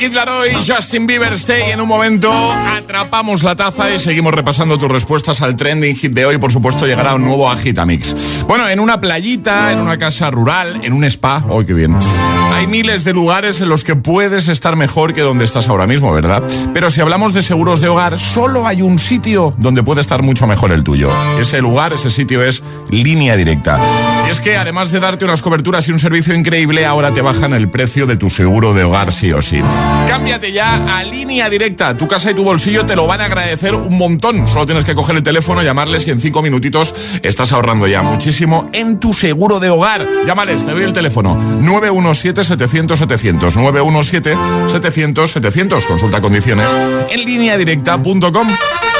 Kid 0.00 0.14
Laroi, 0.14 0.54
Justin 0.66 1.06
Bieber, 1.06 1.34
Stay. 1.34 1.72
En 1.72 1.80
un 1.82 1.86
momento 1.86 2.32
atrapamos 2.74 3.42
la 3.42 3.54
taza 3.54 3.94
y 3.94 3.98
seguimos 3.98 4.32
repasando 4.32 4.78
tus 4.78 4.90
respuestas 4.90 5.42
al 5.42 5.56
trending 5.56 5.94
hit 5.94 6.12
de 6.12 6.24
hoy. 6.24 6.38
Por 6.38 6.50
supuesto, 6.50 6.86
llegará 6.86 7.16
un 7.16 7.24
nuevo 7.26 7.50
Agitamix. 7.50 8.46
Bueno, 8.48 8.66
en 8.66 8.80
una 8.80 8.98
playita, 8.98 9.72
en 9.72 9.78
una 9.78 9.98
casa 9.98 10.30
rural, 10.30 10.80
en 10.82 10.94
un 10.94 11.04
spa. 11.04 11.44
¡Oh, 11.50 11.62
qué 11.66 11.74
bien! 11.74 11.98
Hay 12.54 12.66
miles 12.66 13.04
de 13.04 13.12
lugares 13.12 13.60
en 13.60 13.68
los 13.68 13.84
que 13.84 13.94
puedes 13.94 14.48
estar 14.48 14.74
mejor 14.74 15.12
que 15.12 15.20
donde 15.20 15.44
estás 15.44 15.68
ahora 15.68 15.86
mismo, 15.86 16.12
¿verdad? 16.12 16.42
Pero 16.72 16.88
si 16.88 17.02
hablamos 17.02 17.34
de 17.34 17.42
seguros 17.42 17.82
de 17.82 17.88
hogar, 17.88 18.18
solo 18.18 18.66
hay 18.66 18.80
un 18.80 18.98
sitio 18.98 19.54
donde 19.58 19.82
puede 19.82 20.00
estar 20.00 20.22
mucho 20.22 20.46
mejor 20.46 20.72
el 20.72 20.82
tuyo. 20.82 21.10
Ese 21.38 21.60
lugar, 21.60 21.92
ese 21.92 22.08
sitio 22.08 22.42
es 22.42 22.62
Línea 22.88 23.36
Directa. 23.36 23.78
Y 24.26 24.30
es 24.30 24.40
que 24.40 24.56
además 24.56 24.92
de 24.92 25.00
darte 25.00 25.26
unas 25.26 25.42
coberturas 25.42 25.88
y 25.88 25.92
un 25.92 25.98
servicio 25.98 26.34
increíble, 26.34 26.86
ahora 26.86 27.12
te 27.12 27.20
bajan 27.20 27.52
el 27.52 27.68
precio 27.68 28.06
de 28.06 28.16
tu 28.16 28.30
seguro 28.30 28.72
de 28.72 28.84
hogar 28.84 29.12
sí 29.12 29.32
o 29.32 29.42
sí. 29.42 29.60
Cámbiate 30.08 30.52
ya 30.52 30.98
a 30.98 31.04
Línea 31.04 31.48
Directa. 31.48 31.96
Tu 31.96 32.06
casa 32.08 32.30
y 32.30 32.34
tu 32.34 32.44
bolsillo 32.44 32.84
te 32.84 32.96
lo 32.96 33.06
van 33.06 33.20
a 33.20 33.26
agradecer 33.26 33.74
un 33.74 33.96
montón. 33.96 34.46
Solo 34.48 34.66
tienes 34.66 34.84
que 34.84 34.94
coger 34.94 35.16
el 35.16 35.22
teléfono, 35.22 35.62
llamarles 35.62 36.06
y 36.06 36.10
en 36.10 36.20
cinco 36.20 36.42
minutitos 36.42 36.94
estás 37.22 37.52
ahorrando 37.52 37.86
ya 37.86 38.02
muchísimo 38.02 38.68
en 38.72 38.98
tu 38.98 39.12
seguro 39.12 39.60
de 39.60 39.70
hogar. 39.70 40.06
Llámales, 40.26 40.64
te 40.64 40.72
doy 40.72 40.82
el 40.82 40.92
teléfono 40.92 41.36
917-700-700. 41.60 43.38
917-700-700. 44.68 45.86
Consulta 45.86 46.20
condiciones 46.20 46.70
en 47.10 47.24
lineadirecta.com. 47.24 48.48
¿Y 48.48 48.99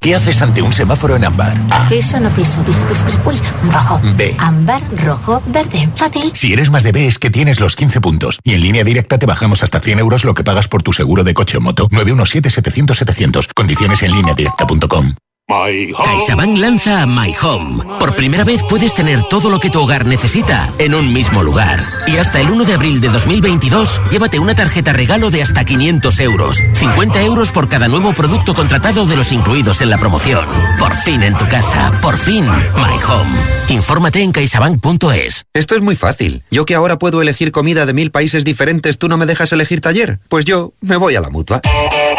¿Qué 0.00 0.14
haces 0.14 0.40
ante 0.42 0.62
un 0.62 0.72
semáforo 0.72 1.16
en 1.16 1.24
ámbar? 1.24 1.56
A. 1.70 1.88
Piso, 1.88 2.20
no 2.20 2.30
piso, 2.30 2.62
piso, 2.62 2.84
piso, 2.84 3.04
piso. 3.04 3.18
Uy, 3.26 3.36
rojo. 3.70 4.00
B. 4.16 4.34
Ámbar, 4.38 4.80
rojo, 4.96 5.42
verde. 5.46 5.88
Fácil. 5.96 6.30
Si 6.34 6.52
eres 6.52 6.70
más 6.70 6.84
de 6.84 6.92
B 6.92 7.06
es 7.06 7.18
que 7.18 7.30
tienes 7.30 7.58
los 7.58 7.74
15 7.74 8.00
puntos. 8.00 8.38
Y 8.44 8.54
en 8.54 8.62
línea 8.62 8.84
directa 8.84 9.18
te 9.18 9.26
bajamos 9.26 9.64
hasta 9.64 9.80
100 9.80 9.98
euros 9.98 10.24
lo 10.24 10.34
que 10.34 10.44
pagas 10.44 10.68
por 10.68 10.84
tu 10.84 10.92
seguro 10.92 11.24
de 11.24 11.34
coche 11.34 11.58
o 11.58 11.60
moto. 11.60 11.88
917-700-700. 11.88 13.48
Condiciones 13.54 14.02
en 14.04 14.12
línea 14.12 14.34
directa.com. 14.34 15.14
CaixaBank 15.48 16.58
lanza 16.58 17.06
My 17.06 17.34
Home. 17.40 17.82
Por 17.98 18.14
primera 18.14 18.44
vez 18.44 18.62
puedes 18.68 18.92
tener 18.92 19.22
todo 19.30 19.48
lo 19.48 19.58
que 19.58 19.70
tu 19.70 19.80
hogar 19.80 20.04
necesita 20.04 20.70
en 20.78 20.94
un 20.94 21.10
mismo 21.10 21.42
lugar. 21.42 21.82
Y 22.06 22.18
hasta 22.18 22.38
el 22.38 22.50
1 22.50 22.66
de 22.66 22.74
abril 22.74 23.00
de 23.00 23.08
2022, 23.08 24.02
llévate 24.10 24.38
una 24.38 24.54
tarjeta 24.54 24.92
regalo 24.92 25.30
de 25.30 25.42
hasta 25.42 25.64
500 25.64 26.20
euros. 26.20 26.62
50 26.74 27.22
euros 27.22 27.50
por 27.50 27.70
cada 27.70 27.88
nuevo 27.88 28.12
producto 28.12 28.52
contratado 28.52 29.06
de 29.06 29.16
los 29.16 29.32
incluidos 29.32 29.80
en 29.80 29.88
la 29.88 29.96
promoción. 29.96 30.46
Por 30.78 30.94
fin 30.94 31.22
en 31.22 31.34
tu 31.34 31.48
casa. 31.48 31.92
Por 32.02 32.18
fin 32.18 32.44
My 32.44 33.02
Home. 33.08 33.38
Infórmate 33.70 34.22
en 34.22 34.32
caixabank.es. 34.32 35.46
Esto 35.54 35.74
es 35.74 35.80
muy 35.80 35.96
fácil. 35.96 36.42
Yo 36.50 36.66
que 36.66 36.74
ahora 36.74 36.98
puedo 36.98 37.22
elegir 37.22 37.52
comida 37.52 37.86
de 37.86 37.94
mil 37.94 38.10
países 38.10 38.44
diferentes, 38.44 38.98
¿tú 38.98 39.08
no 39.08 39.16
me 39.16 39.24
dejas 39.24 39.50
elegir 39.52 39.80
taller? 39.80 40.20
Pues 40.28 40.44
yo 40.44 40.74
me 40.82 40.98
voy 40.98 41.16
a 41.16 41.22
la 41.22 41.30
mutua. 41.30 41.62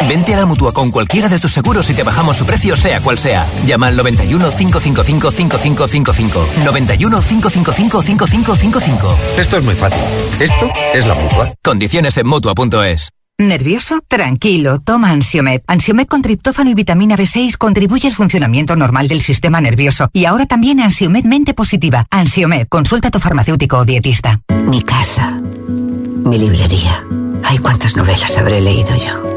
Vente 0.07 0.33
a 0.33 0.37
la 0.37 0.45
mutua 0.45 0.73
con 0.73 0.91
cualquiera 0.91 1.29
de 1.29 1.39
tus 1.39 1.53
seguros 1.53 1.89
y 1.89 1.93
te 1.93 2.03
bajamos 2.03 2.37
su 2.37 2.45
precio, 2.45 2.75
sea 2.75 3.01
cual 3.01 3.17
sea. 3.17 3.45
Llama 3.65 3.87
al 3.87 3.97
91 3.97 4.51
555 4.51 5.31
5555. 5.31 6.47
91 6.65 7.21
555 7.21 8.01
5555. 8.01 9.17
Esto 9.37 9.57
es 9.57 9.63
muy 9.63 9.75
fácil. 9.75 10.01
Esto 10.39 10.71
es 10.93 11.05
la 11.05 11.13
mutua. 11.13 11.53
Condiciones 11.63 12.17
en 12.17 12.27
mutua.es. 12.27 13.09
¿Nervioso? 13.39 14.01
Tranquilo, 14.05 14.79
toma 14.81 15.11
Ansiomed. 15.11 15.61
Ansiomed 15.65 16.07
con 16.07 16.21
triptófano 16.21 16.71
y 16.71 16.73
vitamina 16.73 17.15
B6 17.15 17.55
contribuye 17.57 18.09
al 18.09 18.13
funcionamiento 18.13 18.75
normal 18.75 19.07
del 19.07 19.21
sistema 19.21 19.61
nervioso. 19.61 20.09
Y 20.11 20.25
ahora 20.25 20.45
también 20.45 20.81
Ansiomed 20.81 21.23
Mente 21.23 21.53
Positiva. 21.53 22.05
Ansiomed, 22.11 22.67
consulta 22.67 23.07
a 23.07 23.11
tu 23.11 23.19
farmacéutico 23.19 23.77
o 23.77 23.85
dietista. 23.85 24.41
Mi 24.65 24.81
casa. 24.81 25.39
Mi 25.69 26.37
librería. 26.37 27.01
Ay, 27.45 27.59
cuántas 27.59 27.95
novelas 27.95 28.37
habré 28.37 28.59
leído 28.59 28.93
yo. 28.97 29.28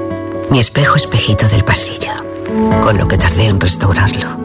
Mi 0.53 0.61
espejo 0.61 0.97
espejito 0.97 1.49
del 1.49 1.65
pasillo. 1.65 2.13
Con 2.83 2.99
lo 2.99 3.09
que 3.09 3.17
tardé 3.17 3.47
en 3.47 3.59
restaurarlo. 3.59 4.37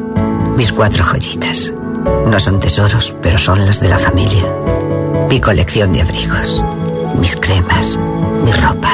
Mis 0.55 0.71
cuatro 0.71 1.03
joyitas. 1.03 1.73
No 2.25 2.39
son 2.39 2.61
tesoros, 2.61 3.13
pero 3.21 3.37
son 3.37 3.65
las 3.65 3.81
de 3.81 3.89
la 3.89 3.99
familia. 3.99 4.45
Mi 5.27 5.41
colección 5.41 5.91
de 5.91 6.03
abrigos. 6.03 6.63
Mis 7.19 7.35
cremas. 7.35 7.99
Mi 8.45 8.53
ropa. 8.53 8.93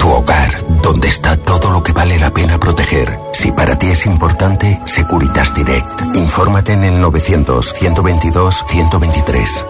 Tu 0.00 0.08
hogar, 0.08 0.64
donde 0.82 1.06
está 1.06 1.36
todo 1.36 1.70
lo 1.70 1.84
que 1.84 1.92
vale 1.92 2.18
la 2.18 2.34
pena 2.34 2.58
proteger. 2.58 3.16
Si 3.32 3.52
para 3.52 3.78
ti 3.78 3.86
es 3.86 4.04
importante, 4.04 4.80
Securitas 4.86 5.54
Direct. 5.54 6.16
Infórmate 6.16 6.72
en 6.72 6.82
el 6.82 7.00
900-122-123. 7.00 9.66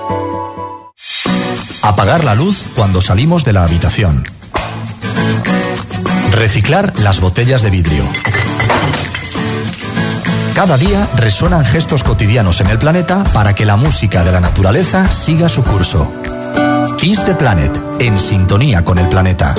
Apagar 1.83 2.25
la 2.25 2.35
luz 2.35 2.64
cuando 2.75 3.03
salimos 3.03 3.45
de 3.45 3.53
la 3.53 3.64
habitación. 3.64 4.25
Reciclar 6.33 6.92
las 7.01 7.21
botellas 7.21 7.62
de 7.62 7.71
vidrio. 7.71 8.05
Cada 10.55 10.77
día 10.77 11.09
resuenan 11.16 11.64
gestos 11.64 12.03
cotidianos 12.03 12.61
en 12.61 12.68
el 12.68 12.79
planeta 12.79 13.25
para 13.33 13.55
que 13.55 13.64
la 13.64 13.77
música 13.77 14.25
de 14.25 14.33
la 14.33 14.40
naturaleza 14.40 15.11
siga 15.11 15.49
su 15.49 15.62
curso. 15.62 16.11
Kiss 16.99 17.25
the 17.25 17.35
Planet, 17.35 17.73
en 18.01 18.18
sintonía 18.18 18.85
con 18.85 18.99
el 18.99 19.09
planeta. 19.09 19.55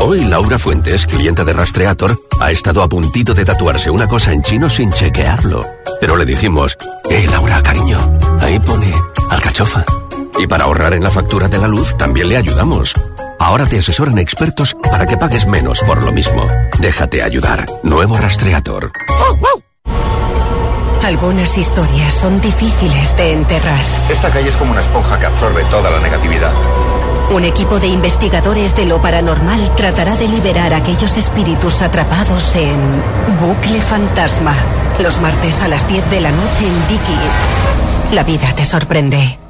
Hoy 0.00 0.24
Laura 0.24 0.58
Fuentes, 0.58 1.06
clienta 1.06 1.44
de 1.44 1.52
Rastreator, 1.52 2.18
ha 2.40 2.50
estado 2.50 2.82
a 2.82 2.88
puntito 2.88 3.34
de 3.34 3.44
tatuarse 3.44 3.90
una 3.90 4.06
cosa 4.06 4.32
en 4.32 4.42
chino 4.42 4.68
sin 4.68 4.92
chequearlo. 4.92 5.64
Pero 6.00 6.16
le 6.16 6.24
dijimos, 6.24 6.76
eh 7.08 7.26
Laura, 7.30 7.62
cariño, 7.62 7.98
ahí 8.40 8.58
pone 8.58 8.92
alcachofa. 9.30 9.84
Y 10.38 10.46
para 10.46 10.64
ahorrar 10.64 10.94
en 10.94 11.04
la 11.04 11.10
factura 11.10 11.48
de 11.48 11.58
la 11.58 11.68
luz 11.68 11.96
también 11.96 12.28
le 12.28 12.36
ayudamos. 12.36 12.94
Ahora 13.42 13.66
te 13.66 13.76
asesoran 13.76 14.18
expertos 14.18 14.76
para 14.88 15.04
que 15.04 15.16
pagues 15.16 15.46
menos 15.46 15.80
por 15.80 16.00
lo 16.00 16.12
mismo. 16.12 16.46
Déjate 16.78 17.24
ayudar. 17.24 17.66
Nuevo 17.82 18.16
Rastreator. 18.16 18.92
Algunas 21.04 21.58
historias 21.58 22.14
son 22.14 22.40
difíciles 22.40 23.16
de 23.16 23.32
enterrar. 23.32 23.84
Esta 24.08 24.30
calle 24.30 24.48
es 24.48 24.56
como 24.56 24.70
una 24.70 24.80
esponja 24.80 25.18
que 25.18 25.26
absorbe 25.26 25.64
toda 25.64 25.90
la 25.90 25.98
negatividad. 25.98 26.52
Un 27.34 27.42
equipo 27.42 27.80
de 27.80 27.88
investigadores 27.88 28.76
de 28.76 28.86
lo 28.86 29.02
paranormal 29.02 29.74
tratará 29.74 30.14
de 30.14 30.28
liberar 30.28 30.72
a 30.72 30.76
aquellos 30.76 31.16
espíritus 31.16 31.82
atrapados 31.82 32.54
en 32.54 32.78
Bucle 33.40 33.80
Fantasma. 33.80 34.54
Los 35.00 35.20
martes 35.20 35.60
a 35.62 35.68
las 35.68 35.86
10 35.88 36.10
de 36.10 36.20
la 36.20 36.30
noche 36.30 36.64
en 36.64 36.88
Dickies. 36.88 38.12
La 38.12 38.22
vida 38.22 38.54
te 38.54 38.64
sorprende. 38.64 39.40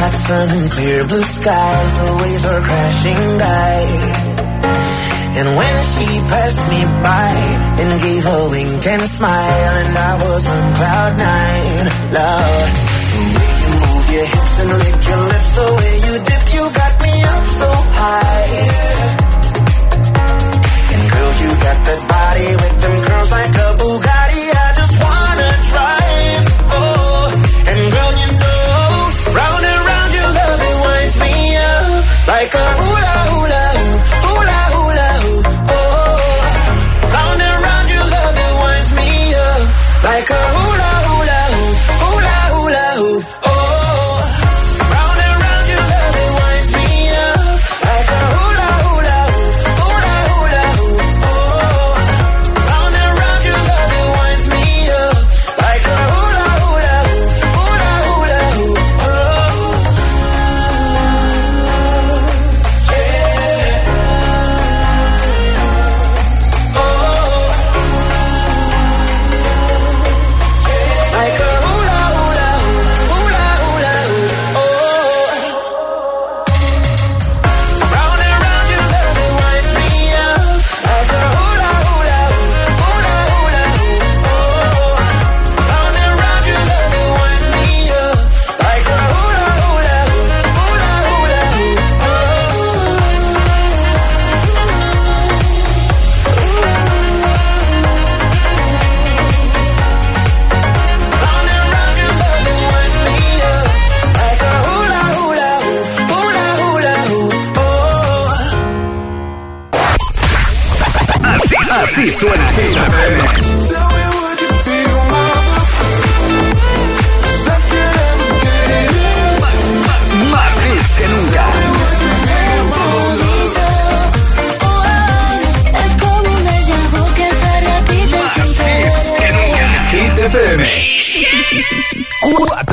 Hot 0.00 0.16
sun 0.16 0.48
and 0.48 0.70
clear 0.72 1.04
blue 1.04 1.22
skies. 1.22 1.90
The 2.00 2.10
waves 2.24 2.44
are 2.48 2.62
crashing 2.64 3.22
by. 3.36 3.76
And 5.36 5.48
when 5.60 5.76
she 5.92 6.06
passed 6.32 6.64
me 6.72 6.80
by 7.04 7.36
and 7.84 8.00
gave 8.00 8.24
a 8.24 8.48
wink 8.48 8.86
and 8.86 9.02
smile, 9.04 9.74
and 9.84 9.92
I 9.92 10.12
was 10.24 10.44
on 10.48 10.64
cloud 10.72 11.12
nine, 11.20 11.86
Lord. 12.16 12.70
The 13.12 13.22
way 13.36 13.52
you 13.60 13.72
move 13.84 14.06
your 14.08 14.26
hips 14.32 14.56
and 14.64 14.72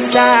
Side. 0.00 0.37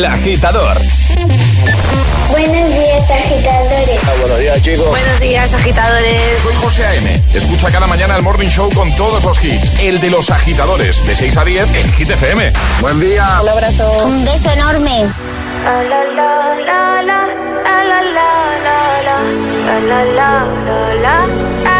El 0.00 0.06
Agitador. 0.06 0.78
Buenos 2.30 2.68
días, 2.70 3.10
agitadores. 3.10 4.00
buenos 4.18 4.38
días, 4.38 4.62
chicos. 4.62 4.88
Buenos 4.88 5.20
días, 5.20 5.52
agitadores. 5.52 6.42
Soy 6.42 6.54
José 6.54 6.86
A.M. 6.86 7.22
Escucha 7.34 7.70
cada 7.70 7.86
mañana 7.86 8.16
el 8.16 8.22
Morning 8.22 8.48
Show 8.48 8.70
con 8.72 8.90
todos 8.96 9.22
los 9.24 9.44
hits. 9.44 9.78
El 9.78 10.00
de 10.00 10.08
los 10.08 10.30
agitadores, 10.30 11.06
de 11.06 11.14
6 11.14 11.36
a 11.36 11.44
10 11.44 11.74
en 11.74 11.92
Hit 11.92 12.08
FM. 12.12 12.50
Buen 12.80 12.98
día. 12.98 13.42
Un 13.42 13.48
abrazo. 13.50 14.06
Un 14.06 14.24
beso 14.24 14.50
enorme. 14.50 15.06
La 15.64 15.82
la 15.82 16.02
la 16.16 16.54
la 16.64 17.02
la 17.02 17.26
la 17.84 18.00
la 18.00 18.00
la 18.00 19.20
la 19.60 20.00
la 20.00 20.46
la 20.94 21.26
la 21.66 21.79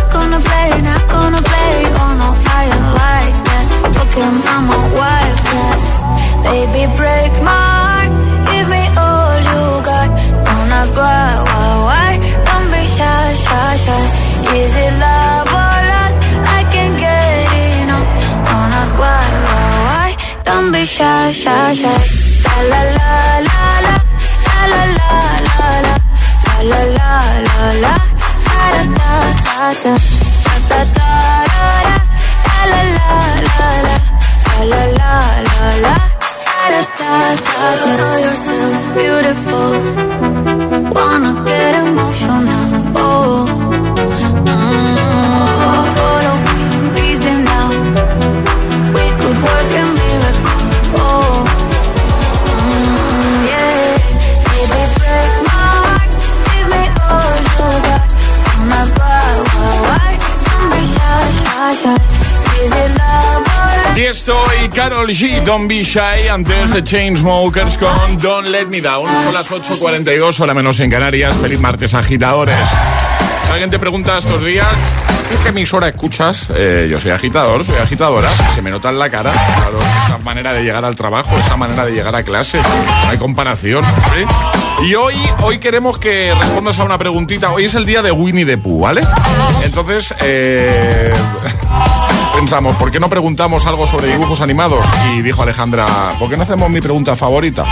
gonna 0.31 0.43
play, 0.45 0.81
not 0.81 1.03
gonna 1.09 1.41
play. 1.41 1.75
Oh 1.99 2.11
no, 2.21 2.29
I 2.59 2.63
am 2.77 2.85
like 3.03 3.37
that. 3.47 3.65
Fucking 3.95 4.35
mama, 4.47 4.79
wife 4.95 5.39
that. 5.51 5.79
Baby, 6.47 6.87
break 6.95 7.33
my 7.43 7.51
heart. 7.51 8.11
Give 8.47 8.67
me 8.71 8.83
all 8.95 9.35
you 9.49 9.61
got. 9.83 10.07
Don't 10.47 10.71
ask 10.79 10.93
why, 10.95 11.35
why, 11.47 11.71
why. 11.87 12.11
Don't 12.47 12.67
be 12.71 12.83
shy, 12.95 13.33
shy, 13.43 13.75
shy. 13.83 14.01
Is 14.55 14.71
it 14.85 14.93
love 15.03 15.51
or 15.51 15.77
lust? 15.91 16.17
I 16.47 16.63
can't 16.71 16.95
get 16.97 17.51
enough. 17.83 18.07
Don't 18.47 18.71
ask 18.79 18.95
why, 18.95 19.19
why, 19.47 19.67
why. 19.87 20.09
Don't 20.45 20.71
be 20.71 20.85
shy, 20.85 21.31
shy, 21.33 21.73
shy. 21.73 21.99
La 22.47 22.55
La 22.71 22.81
la 22.97 23.11
la 23.47 23.63
la 23.85 23.95
la 24.71 24.81
la 24.83 24.83
la 24.97 25.11
la 25.47 25.59
la 25.59 25.81
la 25.83 25.95
la 26.63 26.81
la 26.95 27.11
la 27.47 27.71
la 27.83 28.20
beautiful. 38.93 39.71
Wanna 40.93 41.43
get 41.45 41.75
emotional. 41.75 42.93
Oh. 42.95 43.70
Tiesto 64.01 64.35
y 64.65 64.69
Carol 64.69 65.09
G, 65.09 65.43
Don't 65.43 65.67
Be 65.69 65.83
Shy, 65.83 66.27
antes 66.27 66.73
de 66.73 66.83
Chainsmokers 66.83 67.77
con 67.77 68.17
Don't 68.17 68.47
Let 68.47 68.65
Me 68.65 68.81
Down. 68.81 69.07
Son 69.07 69.31
las 69.31 69.51
8.42, 69.51 70.39
hora 70.39 70.55
menos 70.55 70.79
en 70.79 70.89
Canarias. 70.89 71.37
Feliz 71.37 71.59
martes, 71.59 71.93
agitadores. 71.93 72.67
Si 73.45 73.51
alguien 73.51 73.69
te 73.69 73.77
pregunta 73.77 74.17
estos 74.17 74.43
días, 74.43 74.65
¿qué, 75.43 75.49
emisora 75.49 75.87
escuchas? 75.87 76.49
Eh, 76.55 76.87
yo 76.89 76.97
soy 76.97 77.11
agitador, 77.11 77.63
soy 77.63 77.75
agitadora. 77.75 78.27
Se 78.55 78.63
me 78.63 78.71
nota 78.71 78.89
en 78.89 78.97
la 78.97 79.11
cara, 79.11 79.31
claro, 79.31 79.77
esa 80.07 80.17
manera 80.17 80.51
de 80.51 80.63
llegar 80.63 80.83
al 80.83 80.95
trabajo, 80.95 81.37
esa 81.37 81.55
manera 81.55 81.85
de 81.85 81.91
llegar 81.91 82.15
a 82.15 82.23
clase. 82.23 82.57
No 82.57 83.09
hay 83.11 83.19
comparación. 83.19 83.85
Y 84.83 84.95
hoy, 84.95 85.13
hoy 85.43 85.59
queremos 85.59 85.99
que 85.99 86.33
respondas 86.33 86.79
a 86.79 86.85
una 86.85 86.97
preguntita. 86.97 87.51
Hoy 87.51 87.65
es 87.65 87.75
el 87.75 87.85
día 87.85 88.01
de 88.01 88.11
Winnie 88.11 88.47
the 88.47 88.57
Pooh, 88.57 88.79
¿vale? 88.79 89.03
Entonces, 89.63 90.11
eh... 90.21 91.13
pensamos, 92.41 92.75
¿por 92.77 92.89
qué 92.89 92.99
no 92.99 93.07
preguntamos 93.07 93.67
algo 93.67 93.85
sobre 93.85 94.07
dibujos 94.07 94.41
animados? 94.41 94.83
Y 95.13 95.21
dijo 95.21 95.43
Alejandra, 95.43 95.85
¿por 96.17 96.27
qué 96.27 96.37
no 96.37 96.41
hacemos 96.41 96.71
mi 96.71 96.81
pregunta 96.81 97.15
favorita? 97.15 97.65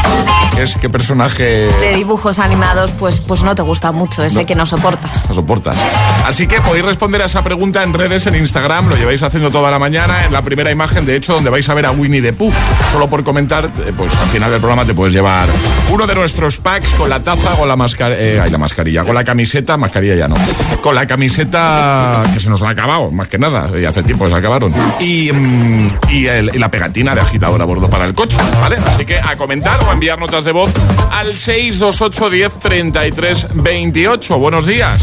Es 0.60 0.76
qué 0.76 0.92
personaje 0.92 1.44
De 1.82 1.96
dibujos 1.96 2.38
animados, 2.38 2.92
pues, 2.92 3.20
pues 3.20 3.42
no 3.42 3.56
te 3.56 3.64
gusta 3.64 3.92
mucho, 3.92 4.24
ese 4.24 4.46
que 4.46 4.54
no 4.54 4.68
soportas. 4.68 5.28
no 5.28 5.34
soportas. 5.34 5.76
Así 6.24 6.46
que 6.46 6.62
podéis 6.62 6.86
responder 6.86 7.24
a 7.24 7.26
esa 7.26 7.44
pregunta 7.44 7.82
en 7.82 7.96
redes, 7.96 8.28
en 8.28 8.36
Instagram, 8.36 8.90
lo 8.90 8.96
lleváis 8.96 9.24
haciendo 9.24 9.50
toda 9.50 9.72
la 9.72 9.80
mañana, 9.80 10.24
en 10.26 10.32
la 10.32 10.44
primera 10.44 10.70
imagen, 10.70 11.04
de 11.04 11.16
hecho, 11.16 11.34
donde 11.34 11.50
vais 11.50 11.68
a 11.68 11.74
ver 11.74 11.88
a 11.88 11.92
Winnie 11.92 12.22
the 12.22 12.34
Pooh. 12.34 12.54
Solo 12.92 13.10
por 13.10 13.24
comentar, 13.24 13.66
eh, 13.66 13.92
pues 13.98 14.16
al 14.18 14.28
final 14.28 14.52
del 14.52 14.60
programa 14.60 14.86
te 14.86 14.94
puedes 14.94 15.16
llevar 15.16 15.50
uno 15.90 16.06
de 16.06 16.14
nuestros 16.14 16.60
packs 16.60 16.94
con 16.94 17.10
la 17.10 17.24
taza, 17.24 17.56
con 17.56 17.68
la 17.68 17.76
mascarilla, 17.76 18.46
la 18.46 18.58
mascarilla, 18.60 19.04
con 19.04 19.16
la 19.16 19.24
camiseta, 19.24 19.78
mascarilla 19.78 20.14
ya 20.14 20.28
no, 20.28 20.36
con 20.84 20.94
la 20.94 21.08
camiseta 21.08 22.22
que 22.32 22.40
se 22.40 22.52
nos 22.52 22.62
ha 22.62 22.70
acabado, 22.70 23.10
más 23.10 23.28
que 23.28 23.40
nada, 23.40 23.72
y 23.76 23.86
hace 23.86 24.04
tiempo 24.04 24.30
se 24.30 24.36
acabaron. 24.36 24.59
Y, 24.59 24.59
mm, 24.68 25.88
y, 26.10 26.28
el- 26.28 26.52
y 26.54 26.60
la 26.60 26.70
pegatina 26.70 27.16
de 27.16 27.22
agitador 27.22 27.62
a 27.62 27.66
bordo 27.66 27.90
para 27.90 28.06
el 28.06 28.14
coche, 28.14 28.38
¿vale? 28.62 28.78
Así 28.86 29.06
que 29.06 29.20
a 29.20 29.36
comentar 29.38 29.80
o 29.86 29.90
a 29.90 29.94
enviar 29.94 30.20
notas 30.20 30.44
de 30.44 30.52
voz 30.52 30.72
al 31.12 31.36
628 31.38 32.30
10 32.30 32.60
33 32.60 33.48
28. 33.54 34.38
Buenos 34.38 34.66
días. 34.66 35.02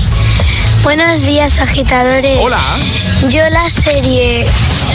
Buenos 0.82 1.20
días, 1.22 1.58
agitadores. 1.58 2.38
Hola. 2.40 2.60
Yo 3.28 3.48
la 3.50 3.68
serie 3.70 4.46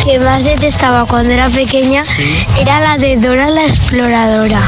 que 0.06 0.20
más 0.20 0.44
detestaba 0.44 1.06
cuando 1.06 1.34
era 1.34 1.50
pequeña 1.50 2.04
era 2.60 2.80
la 2.80 2.98
de 2.98 3.18
Dora 3.18 3.50
la 3.50 3.66
Exploradora. 3.66 4.62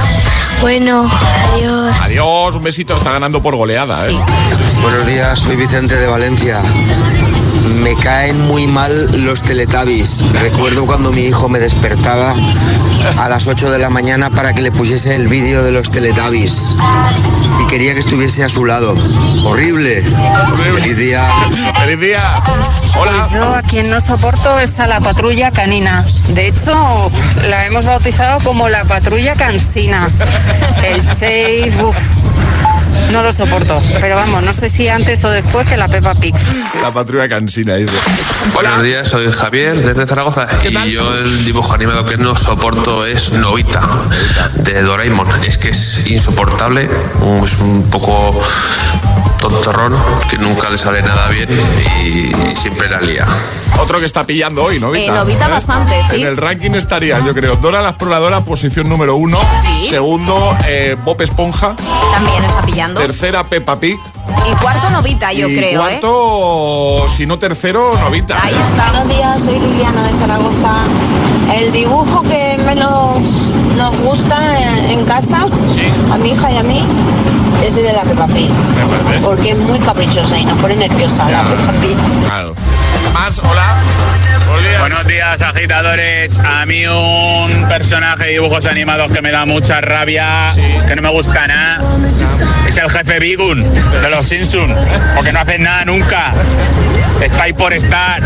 Bueno, 0.61 1.09
adiós. 1.53 1.95
Adiós, 2.01 2.55
un 2.55 2.63
besito, 2.63 2.95
está 2.95 3.11
ganando 3.11 3.41
por 3.41 3.55
goleada, 3.55 4.07
¿eh? 4.09 4.17
Buenos 4.81 5.05
días, 5.05 5.39
soy 5.39 5.55
Vicente 5.55 5.95
de 5.95 6.07
Valencia. 6.07 6.57
Me 7.83 7.95
caen 7.95 8.39
muy 8.47 8.65
mal 8.65 9.09
los 9.25 9.41
teletabis. 9.41 10.23
Recuerdo 10.41 10.85
cuando 10.85 11.11
mi 11.11 11.23
hijo 11.23 11.49
me 11.49 11.59
despertaba 11.59 12.33
a 13.19 13.29
las 13.29 13.47
8 13.47 13.71
de 13.71 13.77
la 13.77 13.89
mañana 13.89 14.29
para 14.29 14.53
que 14.53 14.61
le 14.61 14.71
pusiese 14.71 15.15
el 15.15 15.27
vídeo 15.27 15.63
de 15.63 15.71
los 15.71 15.91
teletabis. 15.91 16.75
Y 17.61 17.67
quería 17.67 17.93
que 17.93 17.99
estuviese 17.99 18.43
a 18.43 18.49
su 18.49 18.65
lado. 18.65 18.95
Horrible. 19.43 20.03
Feliz 20.75 20.97
día. 20.97 21.23
Feliz 21.79 21.99
día. 21.99 22.21
Pues 22.95 23.31
yo 23.33 23.55
a 23.55 23.61
quien 23.61 23.89
no 23.89 23.99
soporto 23.99 24.59
es 24.59 24.79
a 24.79 24.87
la 24.87 25.01
patrulla 25.01 25.51
canina. 25.51 26.03
De 26.29 26.47
hecho, 26.47 27.11
la 27.49 27.65
hemos 27.65 27.85
bautizado 27.85 28.39
como 28.43 28.69
la 28.69 28.85
patrulla 28.85 29.33
cansina. 29.33 30.07
El 30.83 31.01
Chase, 31.01 31.71
uf, 31.83 31.97
no 33.11 33.23
lo 33.23 33.33
soporto. 33.33 33.81
Pero 33.99 34.15
vamos, 34.15 34.43
no 34.43 34.53
sé 34.53 34.69
si 34.69 34.87
antes 34.87 35.23
o 35.25 35.29
después 35.29 35.67
que 35.67 35.77
la 35.77 35.87
Peppa 35.87 36.15
Pig. 36.15 36.35
La 36.81 36.91
patrulla 36.91 37.27
cansina, 37.29 37.72
dice. 37.75 37.95
Buenos 38.53 38.83
días, 38.83 39.07
soy 39.07 39.31
Javier 39.31 39.81
desde 39.81 40.05
Zaragoza 40.05 40.47
y 40.63 40.91
yo 40.91 41.17
el 41.17 41.45
dibujo 41.45 41.73
animado 41.73 42.05
que 42.05 42.17
no 42.17 42.35
soporto 42.35 43.05
es 43.05 43.31
Novita 43.31 43.81
de 44.55 44.81
Doraemon. 44.81 45.43
Es 45.43 45.57
que 45.57 45.69
es 45.69 46.07
insoportable, 46.07 46.89
es 47.43 47.57
un 47.59 47.89
poco 47.89 48.39
tontorrón 49.43 49.93
que 50.29 50.37
nunca 50.37 50.69
le 50.69 50.77
sale 50.77 51.01
nada 51.01 51.27
bien 51.27 51.49
y 52.01 52.55
siempre 52.55 52.89
la 52.89 53.01
lía. 53.01 53.25
Otro 53.77 53.99
que 53.99 54.05
está 54.05 54.23
pillando 54.23 54.63
hoy, 54.63 54.79
Novita. 54.79 55.11
Eh, 55.13 55.15
Novita 55.17 55.49
bastante, 55.49 56.01
sí. 56.03 56.21
En 56.21 56.27
el 56.27 56.37
ranking 56.37 56.71
estaría, 56.71 57.19
yo 57.25 57.33
creo, 57.33 57.57
Dora 57.57 57.81
la 57.81 57.89
Exploradora, 57.89 58.41
posición 58.45 58.87
número 58.87 59.15
uno. 59.15 59.37
Sí. 59.61 59.89
Segundo, 59.89 60.57
eh, 60.65 60.95
Bob 61.03 61.21
Esponja. 61.21 61.75
También 62.13 62.45
está 62.45 62.61
pillando. 62.61 63.01
Tercera, 63.01 63.43
Peppa 63.43 63.77
Pig. 63.79 63.99
Y 64.49 64.55
cuarto 64.55 64.89
Novita, 64.91 65.33
yo 65.33 65.49
y 65.49 65.57
creo, 65.57 65.87
¿eh? 65.87 65.99
cuarto, 65.99 67.07
si 67.09 67.25
no 67.25 67.37
tercero, 67.37 67.97
Novita. 67.99 68.37
Ahí 68.41 68.55
está. 68.55 68.91
Buenos 68.91 69.13
días, 69.13 69.43
soy 69.43 69.59
Liliana 69.59 70.03
de 70.03 70.15
Zaragoza. 70.15 70.71
El 71.53 71.71
dibujo 71.73 72.21
que 72.23 72.57
menos 72.65 73.49
nos 73.75 73.97
gusta 73.99 74.37
en, 74.61 74.99
en 74.99 75.05
casa, 75.05 75.47
a 76.11 76.17
mi 76.17 76.29
hija 76.29 76.51
y 76.51 76.57
a 76.57 76.63
mí, 76.63 76.87
es 77.61 77.77
el 77.77 77.83
de 77.83 77.93
la 77.93 78.03
Peppa 78.03 78.27
Pig. 78.27 78.51
Porque 79.23 79.51
es 79.51 79.57
muy 79.57 79.79
caprichosa 79.79 80.37
y 80.37 80.45
nos 80.45 80.57
pone 80.59 80.75
nerviosa 80.75 81.29
la 81.29 81.41
Peppa 81.41 81.71
Pig. 81.81 81.97
Claro. 82.25 82.55
Más, 83.13 83.39
hola. 83.39 83.75
Buenos 84.79 85.07
días, 85.07 85.41
agitadores. 85.41 86.39
A 86.39 86.65
mí 86.65 86.85
un 86.85 87.67
personaje 87.67 88.25
de 88.25 88.31
dibujos 88.31 88.65
animados 88.65 89.11
que 89.11 89.21
me 89.21 89.31
da 89.31 89.45
mucha 89.45 89.81
rabia, 89.81 90.51
que 90.87 90.95
no 90.95 91.01
me 91.01 91.09
gusta 91.09 91.47
nada, 91.47 91.81
es 92.67 92.77
el 92.77 92.89
jefe 92.89 93.19
Bigun 93.19 93.63
de 93.63 94.09
los 94.09 94.25
Simpsons, 94.25 94.73
porque 95.15 95.31
no 95.31 95.39
hacen 95.39 95.63
nada 95.63 95.85
nunca. 95.85 96.33
Está 97.21 97.43
ahí 97.43 97.53
por 97.53 97.73
estar. 97.73 98.21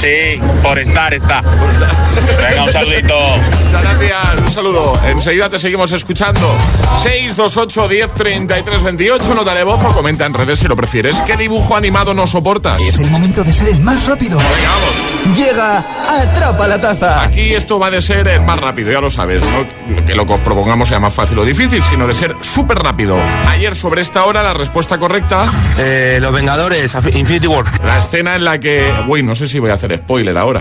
Sí, 0.00 0.40
por 0.62 0.78
estar 0.78 1.12
está. 1.12 1.42
Venga, 1.42 2.64
un 2.64 2.72
saludito. 2.72 3.18
Muchas 3.64 3.82
gracias, 3.82 4.38
un 4.38 4.50
saludo. 4.50 5.00
Enseguida 5.04 5.50
te 5.50 5.58
seguimos 5.58 5.92
escuchando. 5.92 6.56
628 7.02 7.88
10 7.88 8.14
33 8.14 8.82
28, 8.82 9.34
nota 9.34 9.54
de 9.54 9.62
voz 9.62 9.84
o 9.84 9.92
comenta 9.92 10.24
en 10.24 10.32
redes 10.32 10.60
si 10.60 10.68
lo 10.68 10.74
prefieres. 10.74 11.18
¿Qué 11.26 11.36
dibujo 11.36 11.76
animado 11.76 12.14
no 12.14 12.26
soportas? 12.26 12.80
Es 12.80 12.98
el 12.98 13.10
momento 13.10 13.44
de 13.44 13.52
ser 13.52 13.68
el 13.68 13.80
más 13.80 14.06
rápido. 14.06 14.38
Venga, 14.38 14.70
vamos. 14.70 15.36
Llega 15.36 15.84
Atrapa 16.08 16.66
la 16.66 16.80
Taza. 16.80 17.22
Aquí 17.22 17.52
esto 17.52 17.78
va 17.78 17.90
de 17.90 18.00
ser 18.00 18.26
el 18.26 18.40
más 18.40 18.58
rápido, 18.58 18.90
ya 18.90 19.02
lo 19.02 19.10
sabes. 19.10 19.44
No 19.44 20.04
que 20.06 20.14
lo 20.14 20.24
que 20.24 20.32
os 20.32 20.40
propongamos 20.40 20.88
sea 20.88 20.98
más 20.98 21.12
fácil 21.12 21.38
o 21.40 21.44
difícil, 21.44 21.82
sino 21.84 22.06
de 22.06 22.14
ser 22.14 22.36
súper 22.40 22.78
rápido. 22.78 23.18
Ayer 23.46 23.76
sobre 23.76 24.00
esta 24.00 24.24
hora 24.24 24.42
la 24.42 24.54
respuesta 24.54 24.96
correcta... 24.98 25.44
Eh, 25.78 26.18
los 26.20 26.32
Vengadores, 26.32 26.94
Infinity 27.14 27.46
War. 27.46 27.64
La 27.84 27.98
escena 27.98 28.36
en 28.36 28.44
la 28.44 28.58
que... 28.58 28.90
Uy, 29.06 29.22
no 29.22 29.34
sé 29.34 29.46
si 29.46 29.58
voy 29.58 29.70
a 29.70 29.74
hacer 29.74 29.89
spoiler 29.96 30.36
ahora. 30.38 30.60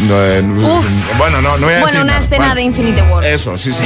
No, 0.00 0.14
eh, 0.22 0.42
bueno, 1.16 1.40
no, 1.40 1.56
no 1.56 1.66
voy 1.66 1.74
a 1.74 1.80
Bueno, 1.80 1.86
decir 1.86 2.00
una 2.02 2.04
nada. 2.12 2.18
escena 2.18 2.54
de 2.54 2.62
Infinity 2.62 3.00
War. 3.02 3.24
Eso, 3.24 3.56
sí, 3.56 3.72
sí. 3.72 3.84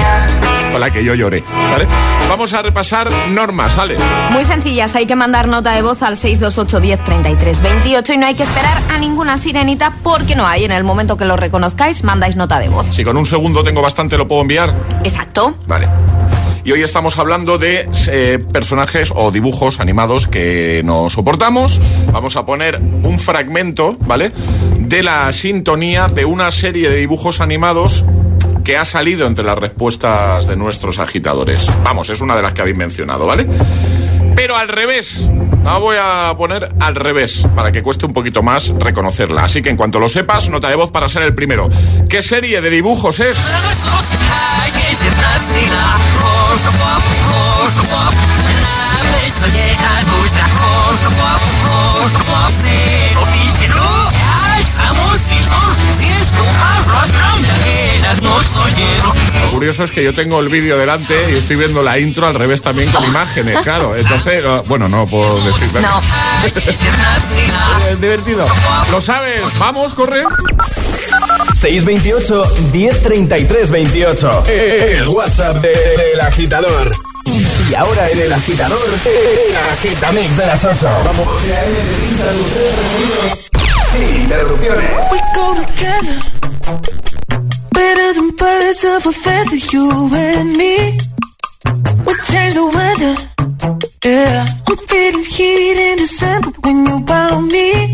Con 0.72 0.80
la 0.80 0.90
que 0.90 1.04
yo 1.04 1.14
lloré. 1.14 1.44
¿vale? 1.70 1.86
Vamos 2.28 2.52
a 2.52 2.62
repasar 2.62 3.08
normas, 3.28 3.74
¿sale? 3.74 3.96
Muy 4.30 4.44
sencillas, 4.44 4.94
hay 4.96 5.06
que 5.06 5.14
mandar 5.14 5.46
nota 5.46 5.72
de 5.72 5.82
voz 5.82 6.02
al 6.02 6.16
628 6.16 6.80
10 6.80 7.04
33 7.04 7.62
28 7.62 8.12
y 8.12 8.16
no 8.18 8.26
hay 8.26 8.34
que 8.34 8.42
esperar 8.42 8.76
a 8.92 8.98
ninguna 8.98 9.38
sirenita 9.38 9.92
porque 10.02 10.34
no 10.34 10.46
hay. 10.46 10.64
En 10.64 10.72
el 10.72 10.82
momento 10.82 11.16
que 11.16 11.24
lo 11.26 11.36
reconozcáis, 11.36 12.02
mandáis 12.02 12.34
nota 12.34 12.58
de 12.58 12.68
voz. 12.70 12.86
Si 12.90 13.04
con 13.04 13.16
un 13.16 13.26
segundo 13.26 13.62
tengo 13.62 13.80
bastante, 13.82 14.16
¿lo 14.18 14.26
puedo 14.26 14.42
enviar? 14.42 14.74
Exacto. 15.04 15.54
Vale. 15.68 15.88
Y 16.62 16.72
hoy 16.72 16.82
estamos 16.82 17.18
hablando 17.18 17.56
de 17.56 17.88
eh, 18.08 18.38
personajes 18.52 19.12
o 19.14 19.30
dibujos 19.30 19.80
animados 19.80 20.26
que 20.26 20.82
no 20.84 21.08
soportamos. 21.08 21.80
Vamos 22.12 22.36
a 22.36 22.44
poner 22.44 22.80
un 23.02 23.18
fragmento, 23.18 23.96
¿vale? 24.00 24.30
De 24.90 25.04
la 25.04 25.32
sintonía 25.32 26.08
de 26.08 26.24
una 26.24 26.50
serie 26.50 26.90
de 26.90 26.96
dibujos 26.96 27.40
animados 27.40 28.04
que 28.64 28.76
ha 28.76 28.84
salido 28.84 29.28
entre 29.28 29.44
las 29.44 29.56
respuestas 29.56 30.48
de 30.48 30.56
nuestros 30.56 30.98
agitadores. 30.98 31.68
Vamos, 31.84 32.10
es 32.10 32.20
una 32.20 32.34
de 32.34 32.42
las 32.42 32.54
que 32.54 32.62
habéis 32.62 32.76
mencionado, 32.76 33.24
¿vale? 33.24 33.46
Pero 34.34 34.56
al 34.56 34.66
revés, 34.66 35.28
la 35.62 35.78
voy 35.78 35.96
a 35.96 36.34
poner 36.36 36.74
al 36.80 36.96
revés, 36.96 37.46
para 37.54 37.70
que 37.70 37.82
cueste 37.82 38.04
un 38.06 38.12
poquito 38.12 38.42
más 38.42 38.66
reconocerla. 38.80 39.44
Así 39.44 39.62
que 39.62 39.70
en 39.70 39.76
cuanto 39.76 40.00
lo 40.00 40.08
sepas, 40.08 40.50
nota 40.50 40.68
de 40.68 40.74
voz 40.74 40.90
para 40.90 41.08
ser 41.08 41.22
el 41.22 41.34
primero. 41.34 41.68
¿Qué 42.08 42.20
serie 42.20 42.60
de 42.60 42.70
dibujos 42.70 43.20
es? 43.20 43.38
Lo 59.42 59.50
curioso 59.50 59.84
es 59.84 59.90
que 59.90 60.02
yo 60.04 60.14
tengo 60.14 60.40
el 60.40 60.48
vídeo 60.48 60.78
delante 60.78 61.14
y 61.32 61.36
estoy 61.36 61.56
viendo 61.56 61.82
la 61.82 61.98
intro 61.98 62.26
al 62.26 62.34
revés 62.34 62.62
también 62.62 62.90
con 62.90 63.04
imágenes, 63.04 63.58
claro. 63.62 63.94
Entonces, 63.94 64.42
bueno, 64.66 64.88
no 64.88 65.06
puedo 65.06 65.34
decir. 65.44 65.68
No. 65.80 66.00
es 67.90 68.00
divertido. 68.00 68.46
¿Lo 68.90 69.00
sabes? 69.00 69.42
Vamos, 69.58 69.94
corre. 69.94 70.22
628 71.60 72.52
1033 72.72 73.70
28. 73.70 74.44
El 74.46 75.08
WhatsApp 75.08 75.56
del 75.56 76.20
agitador. 76.20 76.90
Y 77.70 77.74
ahora 77.74 78.08
en 78.08 78.20
el 78.20 78.32
agitador, 78.32 78.78
el 79.04 79.56
agitamix 79.56 80.36
de 80.36 80.46
las 80.46 80.64
8. 80.64 80.88
Vamos. 81.04 81.28
We 83.92 85.18
go 85.34 85.46
together. 85.62 86.16
Better 87.72 88.12
than 88.14 88.30
birds 88.36 88.84
of 88.84 89.06
a 89.06 89.12
feather, 89.12 89.56
you 89.56 90.08
and 90.14 90.56
me. 90.56 90.96
We 92.06 92.14
change 92.30 92.54
the 92.54 92.66
weather. 92.76 93.14
Yeah. 94.04 94.46
I'm 94.68 94.76
feeling 94.86 95.24
heat 95.24 95.90
in 95.90 95.98
December 95.98 96.50
when 96.62 96.86
you 96.86 97.04
found 97.04 97.48
me. 97.48 97.92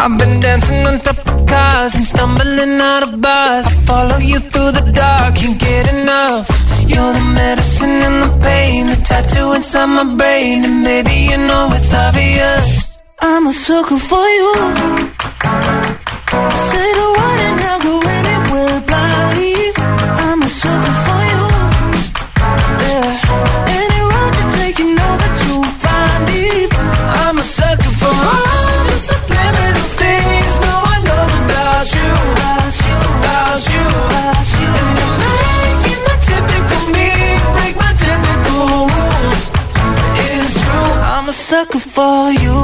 I've 0.00 0.18
been 0.18 0.40
dancing 0.40 0.86
on 0.86 1.00
top 1.00 1.18
of 1.30 1.46
cars 1.46 1.94
and 1.94 2.06
stumbling 2.06 2.78
out 2.78 3.04
of 3.08 3.20
bars. 3.22 3.66
Follow 3.86 4.18
you 4.18 4.38
through 4.38 4.72
the 4.72 4.92
dark, 4.92 5.36
can't 5.36 5.58
get 5.58 5.94
enough. 5.94 6.46
You're 6.86 7.14
the 7.14 7.24
medicine 7.32 7.88
and 7.88 8.18
the 8.24 8.38
pain, 8.42 8.88
the 8.88 8.96
tattoo 8.96 9.54
inside 9.54 9.86
my 9.86 10.04
brain, 10.14 10.62
and 10.62 10.84
baby 10.84 11.30
you 11.30 11.38
know 11.38 11.70
it's 11.72 11.94
obvious. 11.94 12.93
I'm 13.26 13.46
a 13.46 13.52
sucker 13.54 13.98
for 13.98 14.26
you. 14.38 14.52
Say 16.68 16.88
the 17.00 17.08
word 17.16 17.40
and 17.48 17.60
I'll 17.70 17.80
go 17.80 17.94
anywhere 18.18 18.80
blindly. 18.88 19.56
I'm 20.28 20.40
a 20.42 20.44
sucker 20.60 20.96
for 21.04 21.20
you. 21.32 21.44
Yeah. 22.84 23.08
Any 23.80 24.00
road 24.12 24.32
you 24.38 24.46
take, 24.58 24.76
you 24.78 24.88
know 24.98 25.12
that 25.22 25.34
you'll 25.42 25.64
find 25.84 26.20
me. 26.28 26.44
I'm 27.24 27.36
a 27.38 27.40
sucker 27.42 27.92
for 28.00 28.12
all 28.12 28.92
subliminal 29.08 29.88
things 30.02 30.52
no 30.60 30.74
one 30.92 31.02
knows 31.08 31.32
about 31.48 31.86
you. 31.96 32.12
And 32.44 32.76
you're 35.88 36.04
making 36.04 36.20
typical 36.28 36.82
me 36.92 37.08
break 37.56 37.74
my 37.80 37.88
typical 38.04 38.84
rules. 38.92 39.40
It's 40.28 40.52
true, 40.60 40.92
I'm 41.14 41.24
a 41.26 41.32
sucker 41.32 41.80
for 41.80 42.28
you. 42.44 42.63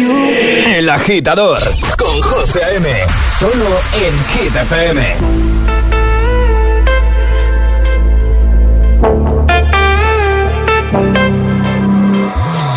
El 0.00 0.88
agitador 0.90 1.58
con 1.96 2.22
José 2.22 2.62
A.M. 2.62 2.88
Solo 3.40 3.80
en 3.94 4.24
Hit 4.28 4.54
FM. 4.54 5.16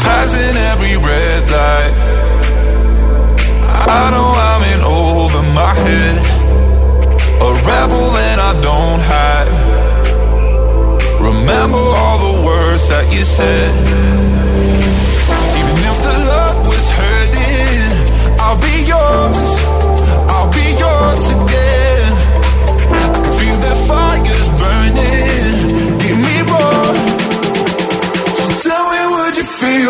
Passing 0.04 0.58
every 0.72 0.98
red 0.98 1.44
light. 1.52 1.94
I 3.88 4.10
know 4.10 4.34
I'm 4.50 4.64
in 4.74 4.82
over 4.82 5.44
my 5.54 5.76
head. 5.76 6.16
A 7.40 7.50
rebel 7.70 8.18
and 8.18 8.42
I 8.42 8.52
don't 8.62 9.02
hide. 9.12 9.50
Remember 11.22 11.78
all 11.78 12.18
the 12.18 12.48
words 12.48 12.90
that 12.90 13.14
you 13.14 13.22
said. 13.22 14.31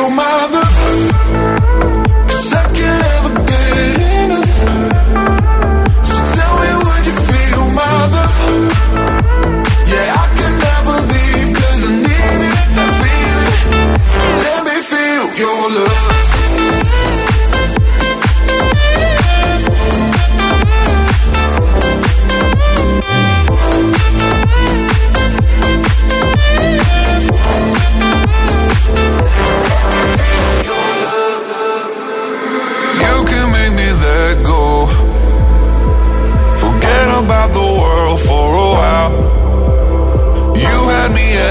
You 0.01 0.09
my 0.09 0.30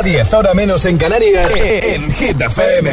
a 0.00 0.02
10, 0.02 0.34
ahora 0.34 0.54
menos 0.54 0.84
en 0.84 0.98
Canarias, 0.98 1.52
en 1.56 2.10
Hit 2.12 2.40
FM. 2.40 2.90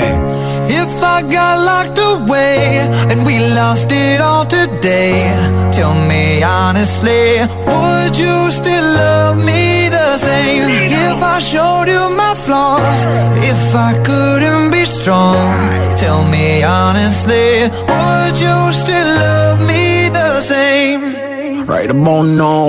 If 0.70 1.02
I 1.02 1.22
got 1.24 1.60
locked 1.60 2.00
away 2.00 2.80
and 3.10 3.26
we 3.26 3.40
lost 3.54 3.92
it 3.92 4.20
all 4.20 4.46
today, 4.46 5.32
tell 5.72 5.94
me 5.94 6.44
honestly, 6.44 7.40
would 7.66 8.18
you 8.18 8.52
still 8.52 8.94
love 8.94 9.38
me 9.38 9.90
the 9.90 10.18
same? 10.18 10.64
If 10.64 11.22
I 11.22 11.40
showed 11.40 11.88
you 11.88 12.10
my 12.16 12.36
flaws, 12.36 13.04
if 13.44 13.76
I 13.76 13.94
couldn't 14.04 14.72
be 14.72 14.86
strong, 14.86 15.96
tell 15.96 16.24
me 16.30 16.64
honestly, 16.64 17.70
would 17.88 18.40
you 18.40 18.74
still 18.74 19.08
love 19.08 19.60
me 19.62 20.10
the 20.10 20.42
same? 20.42 21.28
right 21.68 21.92
about 21.92 22.24
now. 22.24 22.68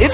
If 0.00 0.13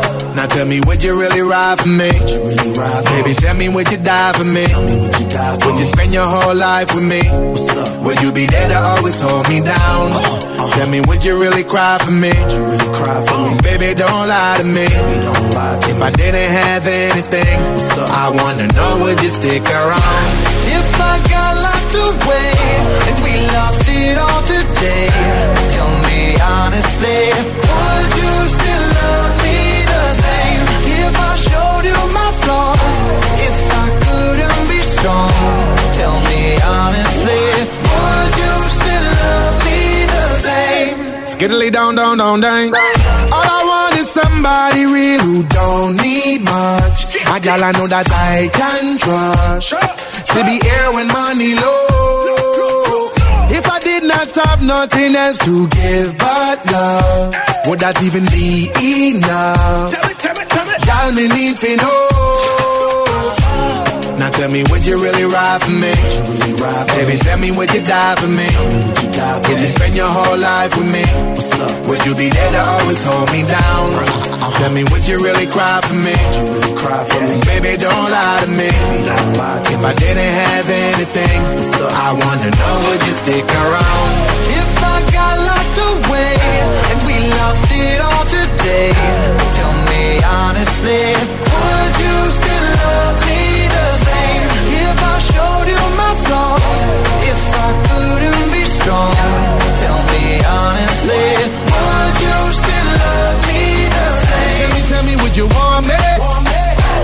Now 0.41 0.47
tell 0.47 0.65
me, 0.65 0.81
would 0.87 1.03
you 1.03 1.13
really 1.13 1.41
ride 1.41 1.79
for 1.79 1.87
me? 1.87 2.09
Really 2.09 2.73
ride 2.73 3.05
Baby, 3.05 3.35
tell 3.35 3.55
me, 3.55 3.69
would 3.69 3.91
you 3.91 3.97
die 3.99 4.33
for 4.33 4.43
me? 4.43 4.65
me 4.65 4.73
Would 4.73 5.13
you, 5.13 5.67
would 5.67 5.77
you 5.77 5.85
spend 5.85 6.11
your 6.11 6.25
whole 6.25 6.55
life 6.55 6.95
with 6.95 7.05
me? 7.05 7.21
Would 8.01 8.19
you 8.23 8.31
be 8.33 8.47
there 8.47 8.69
to 8.69 8.79
always 8.79 9.19
hold 9.21 9.47
me 9.49 9.61
down? 9.61 10.09
Uh-huh. 10.09 10.69
Tell 10.71 10.89
me, 10.89 10.99
would 11.01 11.23
you 11.23 11.39
really 11.39 11.63
cry 11.63 11.99
for 11.99 12.09
me? 12.09 12.33
Really 12.33 12.89
cry 12.97 13.23
for 13.23 13.37
me? 13.37 13.61
Baby, 13.61 13.93
don't 13.93 14.27
lie 14.27 14.57
to 14.57 14.63
me. 14.65 14.89
Lie 15.53 15.77
to 15.77 15.89
if 15.91 15.97
me. 15.97 16.01
I 16.01 16.09
didn't 16.09 16.49
have 16.49 16.87
anything, 16.87 17.59
I 18.09 18.33
wanna 18.33 18.65
know, 18.73 18.97
would 19.05 19.21
you 19.21 19.29
stick 19.29 19.61
around? 19.61 20.25
If 20.73 21.01
I 21.01 21.21
got 21.29 21.70
down, 41.71 41.95
down, 41.95 42.17
down, 42.17 42.41
down. 42.41 42.67
All 43.33 43.47
I 43.57 43.61
want 43.71 43.95
is 44.01 44.09
somebody 44.09 44.85
real 44.85 45.19
who 45.21 45.43
don't 45.43 45.95
need 45.97 46.41
much. 46.41 47.15
A 47.15 47.39
gal 47.39 47.63
I 47.63 47.71
know 47.71 47.87
that 47.87 48.09
I 48.11 48.49
can 48.51 48.97
trust. 48.97 49.69
To 50.33 50.43
be 50.43 50.59
here 50.59 50.91
when 50.93 51.07
money 51.07 51.55
low. 51.55 53.11
If 53.53 53.67
I 53.67 53.79
did 53.79 54.03
not 54.03 54.35
have 54.35 54.63
nothing 54.63 55.15
else 55.15 55.37
to 55.39 55.67
give 55.67 56.17
but 56.17 56.65
love, 56.71 57.35
would 57.67 57.79
that 57.79 58.01
even 58.03 58.25
be 58.27 58.71
enough? 59.11 59.91
Y'all 60.87 61.11
me 61.11 61.27
need 61.27 61.57
to 61.57 61.75
know. 61.77 62.10
Now 64.19 64.29
tell 64.29 64.49
me, 64.51 64.63
would 64.69 64.85
you 64.85 64.97
really 65.01 65.25
ride 65.25 65.61
for 65.63 65.71
me? 65.71 65.93
Really 66.29 66.53
ride 66.61 66.85
for 66.89 66.95
Baby, 66.97 67.13
me? 67.13 67.17
tell 67.19 67.39
me, 67.39 67.49
would 67.51 67.71
you 67.73 67.81
die 67.83 68.15
for 68.15 68.27
me? 68.27 68.47
Would 68.47 69.49
you, 69.49 69.57
you 69.59 69.67
spend 69.67 69.95
your 69.95 70.07
whole 70.07 70.37
life 70.37 70.75
with 70.77 70.89
me? 70.91 71.03
What's 71.35 71.51
up? 71.59 71.87
Would 71.87 72.05
you 72.05 72.13
be 72.15 72.29
there 72.29 72.51
to 72.51 72.61
always 72.61 73.01
hold 73.03 73.29
me 73.31 73.41
down? 73.43 73.87
Tell 74.59 74.71
me, 74.71 74.83
would 74.91 75.07
you 75.07 75.17
really 75.23 75.47
cry 75.47 75.81
for 75.87 75.93
me? 75.95 76.13
Really 76.53 76.75
cry 76.77 77.01
for 77.09 77.21
me? 77.21 77.35
Baby, 77.49 77.77
don't 77.81 78.07
lie 78.11 78.39
to 78.45 78.49
me. 78.51 78.69
Lie 79.37 79.61
to 79.65 79.71
if 79.73 79.79
me. 79.79 79.85
I 79.85 79.93
didn't 79.93 80.33
have 80.45 80.67
anything, 80.69 81.37
I 82.05 82.09
wanna 82.13 82.49
know, 82.59 82.73
would 82.89 83.01
you 83.07 83.13
stick 83.23 83.45
around? 83.45 84.09
If 84.59 84.69
I 84.93 84.97
got 85.17 85.35
locked 85.49 85.79
away 85.91 86.35
and 86.91 86.99
we 87.09 87.15
lost 87.41 87.67
it 87.73 87.99
all 88.01 88.25
today, 88.37 88.91
tell 89.57 89.75
me 89.89 90.03
honestly, 90.23 91.03
would 91.49 91.93
you 92.05 92.15
still 92.37 92.67
love 92.85 93.17
me 93.27 93.50
tell 99.81 99.99
me 100.11 100.23
honestly, 100.43 101.25
would 101.71 102.15
you 102.25 102.37
still 102.61 102.89
love 103.01 103.39
me 103.47 103.61
the 103.95 104.05
same? 104.27 104.55
Tell 104.59 104.71
me, 104.75 104.81
tell 104.91 105.03
me, 105.09 105.13
would 105.21 105.35
you 105.35 105.47
want 105.47 105.83
me? 105.87 106.01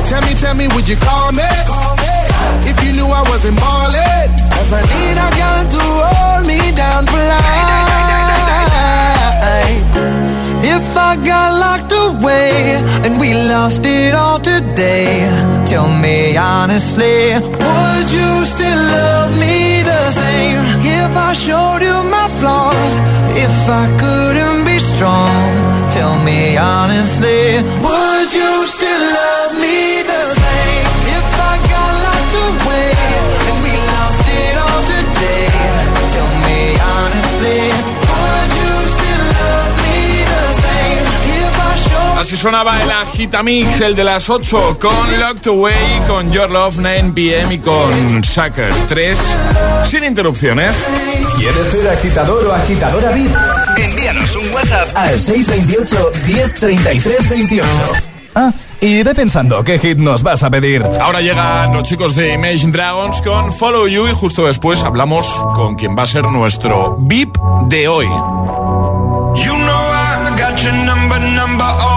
Tell 0.09 0.21
me, 0.21 0.33
tell 0.35 0.55
me, 0.55 0.67
would 0.73 0.87
you 0.87 0.97
call 0.97 1.31
me? 1.31 1.43
If 2.69 2.77
you 2.83 2.91
knew 2.93 3.07
I 3.07 3.21
wasn't 3.29 3.57
ballin', 3.57 4.29
Cause 4.53 4.71
I 4.73 4.81
need 4.93 5.17
a 5.25 5.29
girl 5.39 5.63
to 5.73 5.81
hold 6.03 6.43
me 6.47 6.59
down 6.75 7.05
for 7.05 7.17
life 7.17 7.77
if 10.77 10.95
I 10.95 11.15
got 11.33 11.49
locked 11.65 11.93
away 12.07 12.51
and 13.05 13.19
we 13.19 13.29
lost 13.53 13.83
it 13.85 14.13
all 14.13 14.39
today, 14.39 15.09
tell 15.65 15.89
me 16.05 16.37
honestly, 16.37 17.17
would 17.65 18.07
you 18.19 18.31
still 18.53 18.81
love 18.97 19.31
me 19.43 19.81
the 19.91 20.03
same? 20.21 20.59
If 21.01 21.11
I 21.29 21.33
showed 21.45 21.81
you 21.89 21.97
my 22.17 22.27
flaws, 22.39 22.93
if 23.45 23.57
I 23.81 23.85
couldn't 24.03 24.65
be 24.69 24.77
strong, 24.93 25.49
tell 25.89 26.15
me 26.29 26.57
honestly, 26.57 27.41
would 27.85 28.29
you 28.39 28.53
still 28.75 29.03
love 29.19 29.53
me 29.63 30.03
the 30.11 30.21
same? 30.25 30.36
Así 42.27 42.35
sonaba 42.35 42.83
el 42.83 42.91
Agitamix, 42.91 43.79
el 43.79 43.95
de 43.95 44.03
las 44.03 44.29
8, 44.29 44.79
con 44.81 45.17
Locked 45.17 45.47
Away, 45.49 46.01
con 46.09 46.29
Your 46.33 46.51
Love 46.51 46.75
9 46.77 47.13
PM 47.15 47.53
y 47.53 47.59
con 47.59 48.21
Sucker 48.21 48.69
3, 48.89 49.17
sin 49.85 50.03
interrupciones. 50.03 50.75
¿Quieres 51.37 51.67
ser 51.67 51.87
agitador 51.87 52.47
o 52.47 52.53
agitadora 52.53 53.11
VIP? 53.11 53.31
Envíanos 53.77 54.35
un 54.35 54.53
WhatsApp 54.53 54.89
al 54.93 55.17
628 55.17 56.11
1033 56.25 57.29
28. 57.29 57.65
Ah, 58.35 58.51
y 58.81 59.03
ve 59.03 59.15
pensando 59.15 59.63
qué 59.63 59.79
hit 59.79 59.97
nos 59.97 60.21
vas 60.21 60.43
a 60.43 60.49
pedir. 60.49 60.83
Ahora 60.99 61.21
llegan 61.21 61.71
los 61.71 61.83
chicos 61.83 62.17
de 62.17 62.33
Imagine 62.33 62.73
Dragons 62.73 63.21
con 63.21 63.53
Follow 63.53 63.87
You 63.87 64.05
y 64.05 64.11
justo 64.11 64.45
después 64.45 64.83
hablamos 64.83 65.27
con 65.55 65.75
quien 65.75 65.95
va 65.97 66.03
a 66.03 66.07
ser 66.07 66.25
nuestro 66.25 66.97
VIP 66.99 67.37
de 67.69 67.87
hoy. 67.87 68.07
your 70.63 70.73
number, 70.73 71.19
number 71.19 71.96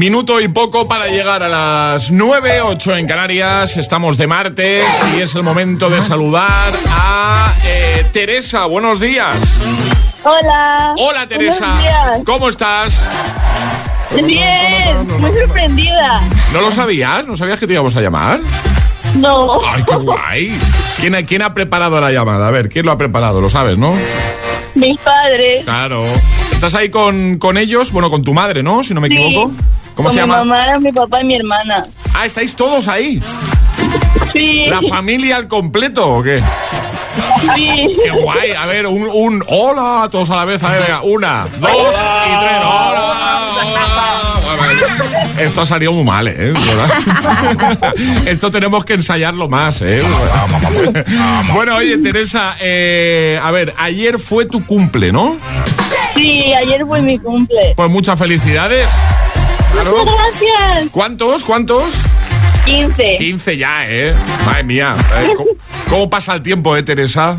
Minuto 0.00 0.40
y 0.40 0.48
poco 0.48 0.88
para 0.88 1.08
llegar 1.08 1.42
a 1.42 1.48
las 1.50 2.10
9, 2.10 2.62
8 2.62 2.96
en 2.96 3.06
Canarias. 3.06 3.76
Estamos 3.76 4.16
de 4.16 4.26
martes 4.26 4.82
y 5.14 5.20
es 5.20 5.34
el 5.34 5.42
momento 5.42 5.90
de 5.90 6.00
saludar 6.00 6.72
a 6.88 7.52
eh, 7.66 8.06
Teresa. 8.10 8.64
Buenos 8.64 8.98
días. 8.98 9.36
Hola. 10.24 10.94
Hola 10.96 11.28
Teresa. 11.28 11.76
¿Cómo 12.24 12.48
estás? 12.48 13.06
Bien, 14.24 15.06
muy 15.20 15.32
sorprendida. 15.38 16.22
¿No 16.54 16.62
lo 16.62 16.70
sabías? 16.70 17.26
¿No 17.28 17.36
sabías 17.36 17.58
que 17.58 17.66
te 17.66 17.74
íbamos 17.74 17.94
a 17.94 18.00
llamar? 18.00 18.40
No. 19.16 19.60
¡Ay, 19.68 19.82
qué 19.86 19.96
guay! 19.96 20.58
¿Quién, 20.98 21.14
ha- 21.14 21.22
¿Quién 21.24 21.42
ha 21.42 21.52
preparado 21.52 22.00
la 22.00 22.10
llamada? 22.10 22.48
A 22.48 22.50
ver, 22.50 22.70
¿quién 22.70 22.86
lo 22.86 22.92
ha 22.92 22.96
preparado? 22.96 23.42
Lo 23.42 23.50
sabes, 23.50 23.76
¿no? 23.76 23.92
Mis 24.76 24.98
padres. 25.00 25.62
Claro. 25.64 26.06
¿Estás 26.52 26.74
ahí 26.74 26.88
con, 26.88 27.36
con 27.36 27.58
ellos? 27.58 27.92
Bueno, 27.92 28.08
con 28.08 28.22
tu 28.22 28.32
madre, 28.32 28.62
¿no? 28.62 28.82
Si 28.82 28.94
no 28.94 29.02
me 29.02 29.08
Sí. 29.08 29.16
equivoco. 29.18 29.52
¿Cómo 29.94 30.08
Con 30.08 30.14
se 30.14 30.20
llama? 30.20 30.42
Mi 30.42 30.48
mamá, 30.48 30.78
mi 30.78 30.92
papá 30.92 31.20
y 31.20 31.24
mi 31.24 31.34
hermana. 31.36 31.82
Ah, 32.14 32.26
¿estáis 32.26 32.54
todos 32.56 32.88
ahí? 32.88 33.22
Sí. 34.32 34.66
¿La 34.68 34.80
familia 34.88 35.36
al 35.36 35.48
completo 35.48 36.08
o 36.08 36.22
qué? 36.22 36.42
Sí. 37.54 37.96
¡Qué 38.04 38.10
guay! 38.10 38.52
A 38.52 38.66
ver, 38.66 38.86
un, 38.86 39.08
un 39.12 39.42
hola, 39.48 40.08
todos 40.10 40.30
a 40.30 40.36
la 40.36 40.44
vez. 40.44 40.62
A 40.62 40.70
ver, 40.70 40.82
venga, 40.82 41.02
una, 41.02 41.46
dos 41.58 41.96
y 41.96 42.38
tres. 42.38 42.56
¡Hola! 42.58 43.00
hola. 43.00 43.40
Esto 45.38 45.62
ha 45.62 45.64
salido 45.64 45.92
muy 45.92 46.04
mal, 46.04 46.28
¿eh? 46.28 46.52
Esto 48.26 48.50
tenemos 48.50 48.84
que 48.84 48.92
ensayarlo 48.94 49.48
más, 49.48 49.80
¿eh? 49.80 50.02
Bueno, 51.54 51.76
oye, 51.76 51.96
Teresa, 51.98 52.56
eh, 52.60 53.40
a 53.42 53.50
ver, 53.50 53.72
ayer 53.78 54.18
fue 54.18 54.44
tu 54.44 54.66
cumple, 54.66 55.12
¿no? 55.12 55.38
Sí, 56.14 56.52
ayer 56.52 56.84
fue 56.84 57.00
mi 57.00 57.18
cumple. 57.18 57.72
Pues 57.74 57.90
muchas 57.90 58.18
felicidades. 58.18 58.86
Claro. 59.72 59.96
Muchas 60.04 60.14
gracias. 60.14 60.88
¿Cuántos? 60.90 61.44
¿Cuántos? 61.44 61.94
15. 62.64 63.16
15 63.18 63.56
ya, 63.56 63.88
¿eh? 63.88 64.14
Madre 64.44 64.64
mía. 64.64 64.94
¿Cómo, 65.36 65.50
cómo 65.88 66.10
pasa 66.10 66.34
el 66.34 66.42
tiempo, 66.42 66.76
eh, 66.76 66.82
Teresa? 66.82 67.36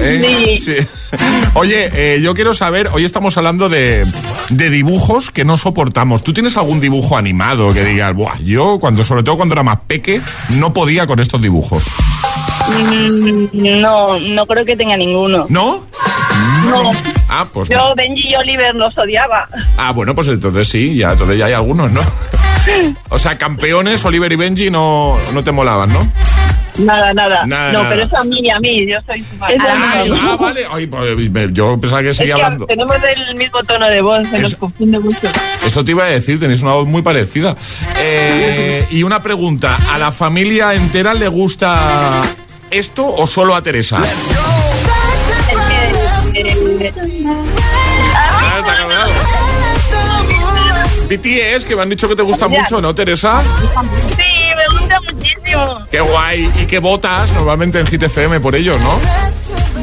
¿Eh? 0.00 0.56
Sí. 0.62 0.74
Oye, 1.54 1.90
eh, 1.94 2.20
yo 2.22 2.34
quiero 2.34 2.54
saber, 2.54 2.90
hoy 2.92 3.04
estamos 3.04 3.36
hablando 3.36 3.68
de, 3.68 4.06
de 4.50 4.70
dibujos 4.70 5.30
que 5.30 5.44
no 5.44 5.56
soportamos. 5.56 6.22
¿Tú 6.22 6.32
tienes 6.32 6.56
algún 6.56 6.80
dibujo 6.80 7.16
animado 7.16 7.72
que 7.72 7.84
digas, 7.84 8.14
Buah, 8.14 8.38
yo 8.44 8.78
cuando, 8.78 9.02
sobre 9.02 9.22
todo 9.22 9.36
cuando 9.36 9.54
era 9.54 9.62
más 9.62 9.78
peque, 9.86 10.20
no 10.50 10.72
podía 10.72 11.06
con 11.06 11.18
estos 11.20 11.40
dibujos? 11.40 11.84
Mm, 12.68 13.80
No, 13.80 14.18
no 14.20 14.46
creo 14.46 14.64
que 14.64 14.76
tenga 14.76 14.96
ninguno. 14.96 15.46
¿No? 15.48 15.84
No. 16.68 16.92
Ah, 17.30 17.46
pues 17.52 17.68
Yo, 17.68 17.76
no. 17.78 17.94
Benji 17.94 18.30
y 18.30 18.34
Oliver 18.34 18.74
los 18.74 18.96
odiaba. 18.98 19.48
Ah, 19.78 19.92
bueno, 19.92 20.14
pues 20.14 20.26
entonces 20.28 20.66
sí, 20.68 20.96
ya, 20.96 21.12
entonces 21.12 21.38
ya 21.38 21.46
hay 21.46 21.52
algunos, 21.52 21.90
¿no? 21.92 22.00
O 23.08 23.18
sea, 23.18 23.38
campeones, 23.38 24.04
Oliver 24.04 24.30
y 24.30 24.36
Benji 24.36 24.68
no, 24.70 25.16
no 25.32 25.42
te 25.42 25.50
molaban, 25.50 25.90
¿no? 25.92 26.06
Nada, 26.78 27.12
nada. 27.14 27.44
Nada, 27.46 27.72
no, 27.72 27.78
nada. 27.82 27.90
pero 27.90 28.02
es 28.04 28.12
a 28.14 28.22
mí, 28.24 28.50
a 28.50 28.60
mí. 28.60 28.86
Yo 28.86 28.98
soy 29.06 29.24
su 29.24 29.36
madre. 29.36 29.56
Ah, 29.60 30.04
ah, 30.32 30.36
vale. 30.38 30.66
Ay, 30.70 30.86
pues, 30.86 31.52
yo 31.52 31.80
pensaba 31.80 32.02
que 32.02 32.10
Es 32.10 32.16
seguía 32.18 32.36
que 32.36 32.42
hablando. 32.42 32.66
tenemos 32.66 32.96
el 33.02 33.34
mismo 33.34 33.60
tono 33.62 33.86
de 33.88 34.00
voz, 34.02 34.28
se 34.28 34.38
nos 34.38 34.54
confunde 34.54 34.98
mucho. 34.98 35.26
Eso 35.66 35.84
te 35.84 35.90
iba 35.92 36.04
a 36.04 36.08
decir, 36.08 36.38
tenéis 36.38 36.62
una 36.62 36.72
voz 36.72 36.86
muy 36.86 37.02
parecida. 37.02 37.56
Eh, 37.98 38.86
y 38.90 39.02
una 39.02 39.20
pregunta, 39.22 39.78
¿a 39.90 39.98
la 39.98 40.12
familia 40.12 40.74
entera 40.74 41.12
le 41.14 41.28
gusta 41.28 42.22
esto 42.70 43.06
o 43.06 43.26
solo 43.26 43.54
a 43.56 43.62
Teresa? 43.62 43.96
Ah, 46.86 48.58
está. 48.58 49.06
BTS, 51.08 51.64
que 51.64 51.76
me 51.76 51.82
han 51.82 51.90
dicho 51.90 52.08
que 52.08 52.16
te 52.16 52.22
gusta 52.22 52.48
mucho, 52.48 52.80
¿no, 52.80 52.94
Teresa? 52.94 53.42
Sí, 54.16 54.22
me 54.56 54.78
gusta 54.78 55.00
muchísimo. 55.00 55.86
Qué 55.90 56.00
guay. 56.00 56.50
Y 56.62 56.66
que 56.66 56.78
votas 56.78 57.32
normalmente 57.32 57.80
en 57.80 57.86
Hit 57.86 58.04
FM 58.04 58.40
por 58.40 58.54
ellos, 58.54 58.78
¿no? 58.80 58.98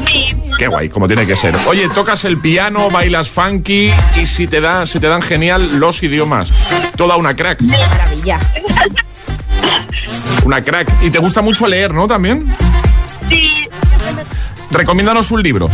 Sí. 0.06 0.34
Qué 0.58 0.66
guay, 0.66 0.88
como 0.88 1.06
tiene 1.06 1.26
que 1.26 1.36
ser. 1.36 1.54
Oye, 1.68 1.88
tocas 1.90 2.24
el 2.24 2.38
piano, 2.38 2.88
bailas 2.90 3.28
funky 3.28 3.92
y 4.16 4.26
si 4.26 4.46
te, 4.48 4.60
da, 4.60 4.86
si 4.86 4.98
te 4.98 5.06
dan 5.06 5.22
genial 5.22 5.78
los 5.78 6.02
idiomas. 6.02 6.50
Toda 6.96 7.16
una 7.16 7.36
crack. 7.36 7.60
Maravilla. 7.60 8.40
Una 10.44 10.62
crack. 10.62 10.88
Y 11.02 11.10
te 11.10 11.18
gusta 11.18 11.42
mucho 11.42 11.68
leer, 11.68 11.94
¿no? 11.94 12.08
También. 12.08 12.46
Sí. 13.28 13.68
Recomiéndanos 14.70 15.30
un 15.30 15.42
libro. 15.42 15.70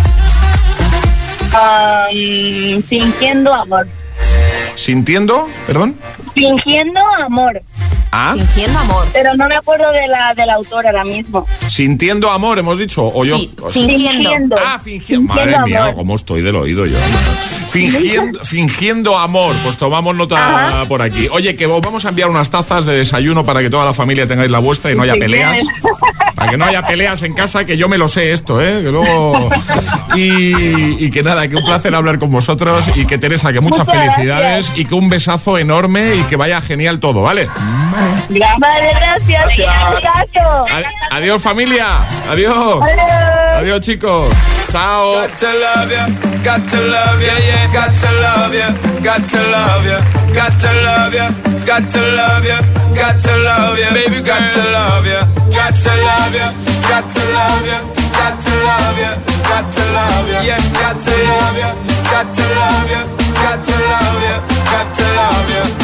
Mm, 1.58 2.80
fingiendo 2.82 3.52
amor. 3.54 3.86
Sintiendo, 4.74 5.46
perdón. 5.66 5.96
Fingiendo 6.34 7.00
amor. 7.24 7.62
Ah, 8.16 8.34
Fingiendo 8.36 8.78
amor. 8.78 9.06
Pero 9.12 9.34
no 9.36 9.48
me 9.48 9.56
acuerdo 9.56 9.90
de 9.90 10.06
la 10.08 10.34
del 10.34 10.50
autor 10.50 10.86
ahora 10.86 11.04
mismo. 11.04 11.46
sintiendo 11.66 12.30
amor, 12.30 12.58
hemos 12.58 12.78
dicho. 12.78 13.04
O 13.12 13.24
yo. 13.24 13.36
Sí, 13.36 13.54
o 13.60 13.72
sea- 13.72 13.82
fingiendo. 13.82 14.56
Ah, 14.64 14.78
fingiendo. 14.82 15.34
Madre 15.34 15.58
mía, 15.64 15.82
amor. 15.84 15.94
cómo 15.94 16.14
estoy 16.14 16.40
del 16.42 16.54
oído 16.56 16.86
yo. 16.86 16.96
Fingiendo, 17.70 18.38
fingiendo 18.44 19.18
amor. 19.18 19.54
Pues 19.64 19.76
tomamos 19.76 20.14
nota 20.16 20.84
por 20.88 21.02
aquí. 21.02 21.28
Oye, 21.32 21.56
que 21.56 21.66
os 21.66 21.80
vamos 21.80 22.04
a 22.04 22.10
enviar 22.10 22.28
unas 22.28 22.50
tazas 22.50 22.84
de 22.84 22.94
desayuno 22.96 23.44
para 23.44 23.62
que 23.62 23.70
toda 23.70 23.84
la 23.84 23.92
familia 23.94 24.26
tengáis 24.28 24.50
la 24.50 24.60
vuestra 24.60 24.92
y 24.92 24.94
no 24.96 25.02
haya 25.02 25.14
peleas. 25.14 25.60
Para 26.44 26.50
que 26.52 26.58
no 26.58 26.64
haya 26.66 26.86
peleas 26.86 27.22
en 27.22 27.32
casa, 27.32 27.64
que 27.64 27.76
yo 27.78 27.88
me 27.88 27.96
lo 27.96 28.06
sé 28.06 28.32
esto, 28.32 28.60
¿eh? 28.60 28.82
Que 28.82 28.90
luego... 28.90 29.50
Y, 30.16 31.04
y 31.04 31.10
que 31.10 31.24
nada, 31.24 31.48
que 31.48 31.56
un 31.56 31.64
placer 31.64 31.92
hablar 31.92 32.20
con 32.20 32.30
vosotros 32.30 32.88
y 32.94 33.04
que 33.04 33.18
Teresa, 33.18 33.52
que 33.52 33.58
muchas 33.60 33.84
Muchas 33.84 34.00
felicidades 34.14 34.70
y 34.76 34.84
que 34.84 34.94
un 34.94 35.08
besazo 35.08 35.58
enorme 35.58 36.14
y 36.14 36.22
que 36.24 36.36
vaya 36.36 36.60
genial 36.60 37.00
todo, 37.00 37.22
¿vale? 37.22 37.48
Vale, 38.28 38.92
gracias. 38.94 39.58
un 39.58 39.64
abrazo. 39.68 40.66
Ad- 40.70 40.84
adiós 41.10 41.42
familia, 41.42 41.86
adiós. 42.30 42.80
Adiós 43.58 43.80
chicos. 43.80 44.32
Chao. 44.70 45.14
Got 45.14 45.36
to 45.38 45.46
love 45.46 45.90
ya, 45.90 46.06
got 46.44 46.70
to 46.70 46.80
love 46.80 47.20
ya, 47.20 47.38
yeah, 47.38 47.72
got 47.72 48.00
to 48.00 48.12
love 48.12 48.54
ya, 48.54 48.74
got 49.02 49.28
to 49.30 49.42
love 49.50 49.84
ya, 49.84 50.00
got 50.32 50.60
to 50.60 50.72
love 50.82 51.14
ya, 51.14 51.30
got 51.66 51.90
to 51.90 52.00
love 52.00 52.44
ya, 52.46 52.60
got 52.94 53.20
to 53.20 53.36
love 53.36 53.78
ya, 53.78 53.90
baby, 53.92 54.20
got 54.22 54.52
to 54.54 54.62
love 54.70 55.06
ya, 55.06 55.20
got 55.50 55.74
to 55.74 55.92
love 56.06 56.34
ya, 56.34 56.48
got 56.88 57.04
to 57.14 57.22
love 57.36 57.66
ya, 57.66 57.78
got 58.18 58.34
to 58.44 58.54
love 58.66 58.98
ya, 58.98 59.10
got 59.50 59.66
to 59.74 59.84
love 59.96 60.28
ya, 60.30 60.40
yeah, 60.42 60.60
got 60.80 60.96
to 61.04 61.14
love 61.28 61.58
ya, 61.58 61.70
got 62.10 62.26
to 62.36 62.44
love 62.58 62.90
ya, 62.90 63.02
got 63.42 63.58
to 63.66 63.74
love 63.90 64.22
ya, 64.22 64.36
got 64.72 64.88
to 64.96 65.04
love 65.18 65.50
ya. 65.54 65.83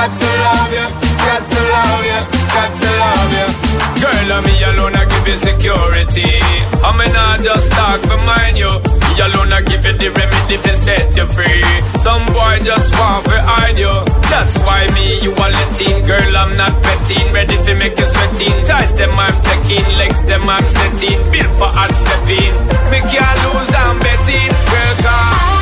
got 0.00 0.16
to 0.16 0.28
love 0.48 0.72
you, 0.72 0.86
got 1.28 1.42
to 1.44 1.60
love 1.76 2.04
you, 2.08 2.20
got 2.56 2.72
to 2.80 2.88
love 3.04 3.32
you. 3.36 3.46
Girl, 4.00 4.28
I'm 4.32 4.44
me 4.48 4.54
alone, 4.64 4.96
I 4.96 5.04
give 5.04 5.28
you 5.28 5.38
security. 5.44 6.30
I 6.80 6.88
mean, 6.96 7.12
I 7.12 7.36
just 7.44 7.68
talk 7.76 8.00
for 8.08 8.20
mine, 8.24 8.56
you. 8.56 8.72
Me 8.80 9.12
alone, 9.28 9.52
I 9.52 9.60
give 9.60 9.84
you 9.84 9.92
the 10.00 10.08
remedy 10.08 10.56
to 10.56 10.72
set 10.88 11.04
you 11.20 11.26
free. 11.28 11.60
Some 12.00 12.24
boy 12.32 12.56
just 12.64 12.88
want 12.96 13.28
to 13.28 13.36
hide 13.44 13.76
you. 13.76 13.92
That's 14.32 14.56
why 14.64 14.88
me, 14.96 15.20
you 15.20 15.36
are 15.36 15.52
letting. 15.52 16.00
Girl, 16.08 16.32
I'm 16.32 16.56
not 16.56 16.72
betting. 16.80 17.26
Ready 17.36 17.56
to 17.60 17.72
make 17.76 17.98
you 18.00 18.08
sweating. 18.08 18.56
Ties 18.64 18.92
them, 18.96 19.12
I'm 19.12 19.36
checking. 19.44 19.84
Legs 20.00 20.20
them, 20.24 20.48
I'm 20.48 20.64
setting. 20.64 21.20
Built 21.28 21.52
for 21.60 21.68
hard 21.76 21.92
stepping. 21.92 22.56
Make 22.88 23.08
you 23.12 23.20
lose, 23.20 23.72
I'm 23.76 23.98
betting. 24.00 24.48
Girl, 24.64 24.94
come. 25.04 25.59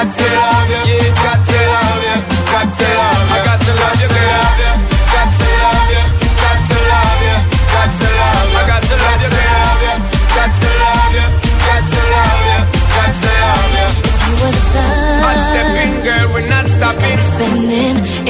got 0.00 0.16
to 0.16 0.24
love 0.32 0.70
you, 0.70 0.96
yeah. 0.96 1.12
got 1.20 1.40
to 1.44 1.58
love 1.60 2.00
you, 2.00 2.16
got 2.48 2.68
to 2.72 2.86
love 2.88 3.20
you, 3.20 3.36
I 3.36 3.44
got 3.44 3.60
to 3.60 3.72
love 3.80 4.00
you, 4.00 4.08
got 5.12 5.28
to 5.28 5.48
love 5.60 5.92
you, 5.92 6.04
got 6.40 6.60
to 6.70 6.78
love 6.88 7.20
you, 7.20 7.36
got 7.68 7.90
to 8.00 8.08
love 8.16 8.40
you, 8.40 8.56
I 8.56 8.68
got 8.70 8.80
to 8.80 8.96
love 8.96 9.20
you, 9.20 9.30
got 10.36 10.52
to 10.56 10.68
love 10.80 11.12
you, 11.12 11.26
got 11.68 11.84
to 11.92 12.00
love 12.16 12.44
you, 12.48 12.58
got 12.96 13.12
to 13.20 13.30
love 13.44 13.76
you. 13.76 13.88
Stepping, 15.50 15.94
girl, 16.06 16.26
we're 16.32 16.48
not 16.48 16.66
stopping. 16.66 17.18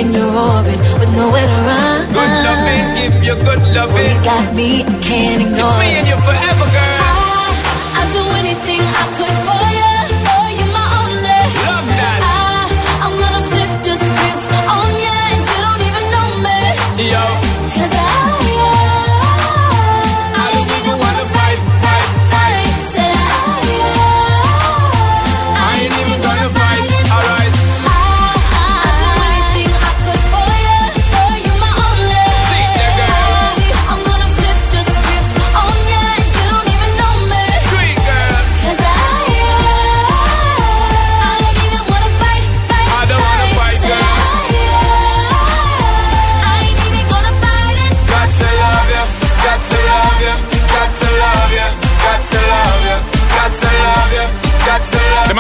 In 0.01 0.13
your 0.13 0.31
orbit 0.33 0.79
with 0.99 1.13
nowhere 1.15 1.47
to 1.47 1.59
run. 1.69 2.01
Good 2.13 2.33
loving, 2.47 2.87
give 2.99 3.17
you 3.25 3.35
good 3.47 3.63
loving. 3.77 4.11
You 4.11 4.25
got 4.25 4.55
me, 4.55 4.83
I 4.83 4.95
can't 5.03 5.43
ignore. 5.43 5.71
It's 5.71 5.79
me 5.79 5.89
and 5.99 6.09
you 6.09 6.17
forever. 6.27 6.60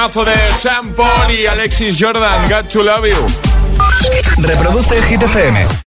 temazo 0.01 0.25
de 0.25 0.33
Sam 0.59 0.95
Paul 0.95 1.31
y 1.31 1.47
Alexis 1.47 1.99
Jordan, 2.01 2.49
Got 2.49 2.69
to 2.69 2.83
Love 2.83 3.07
You. 3.07 3.27
Reproduce 4.43 4.97
el 4.97 5.81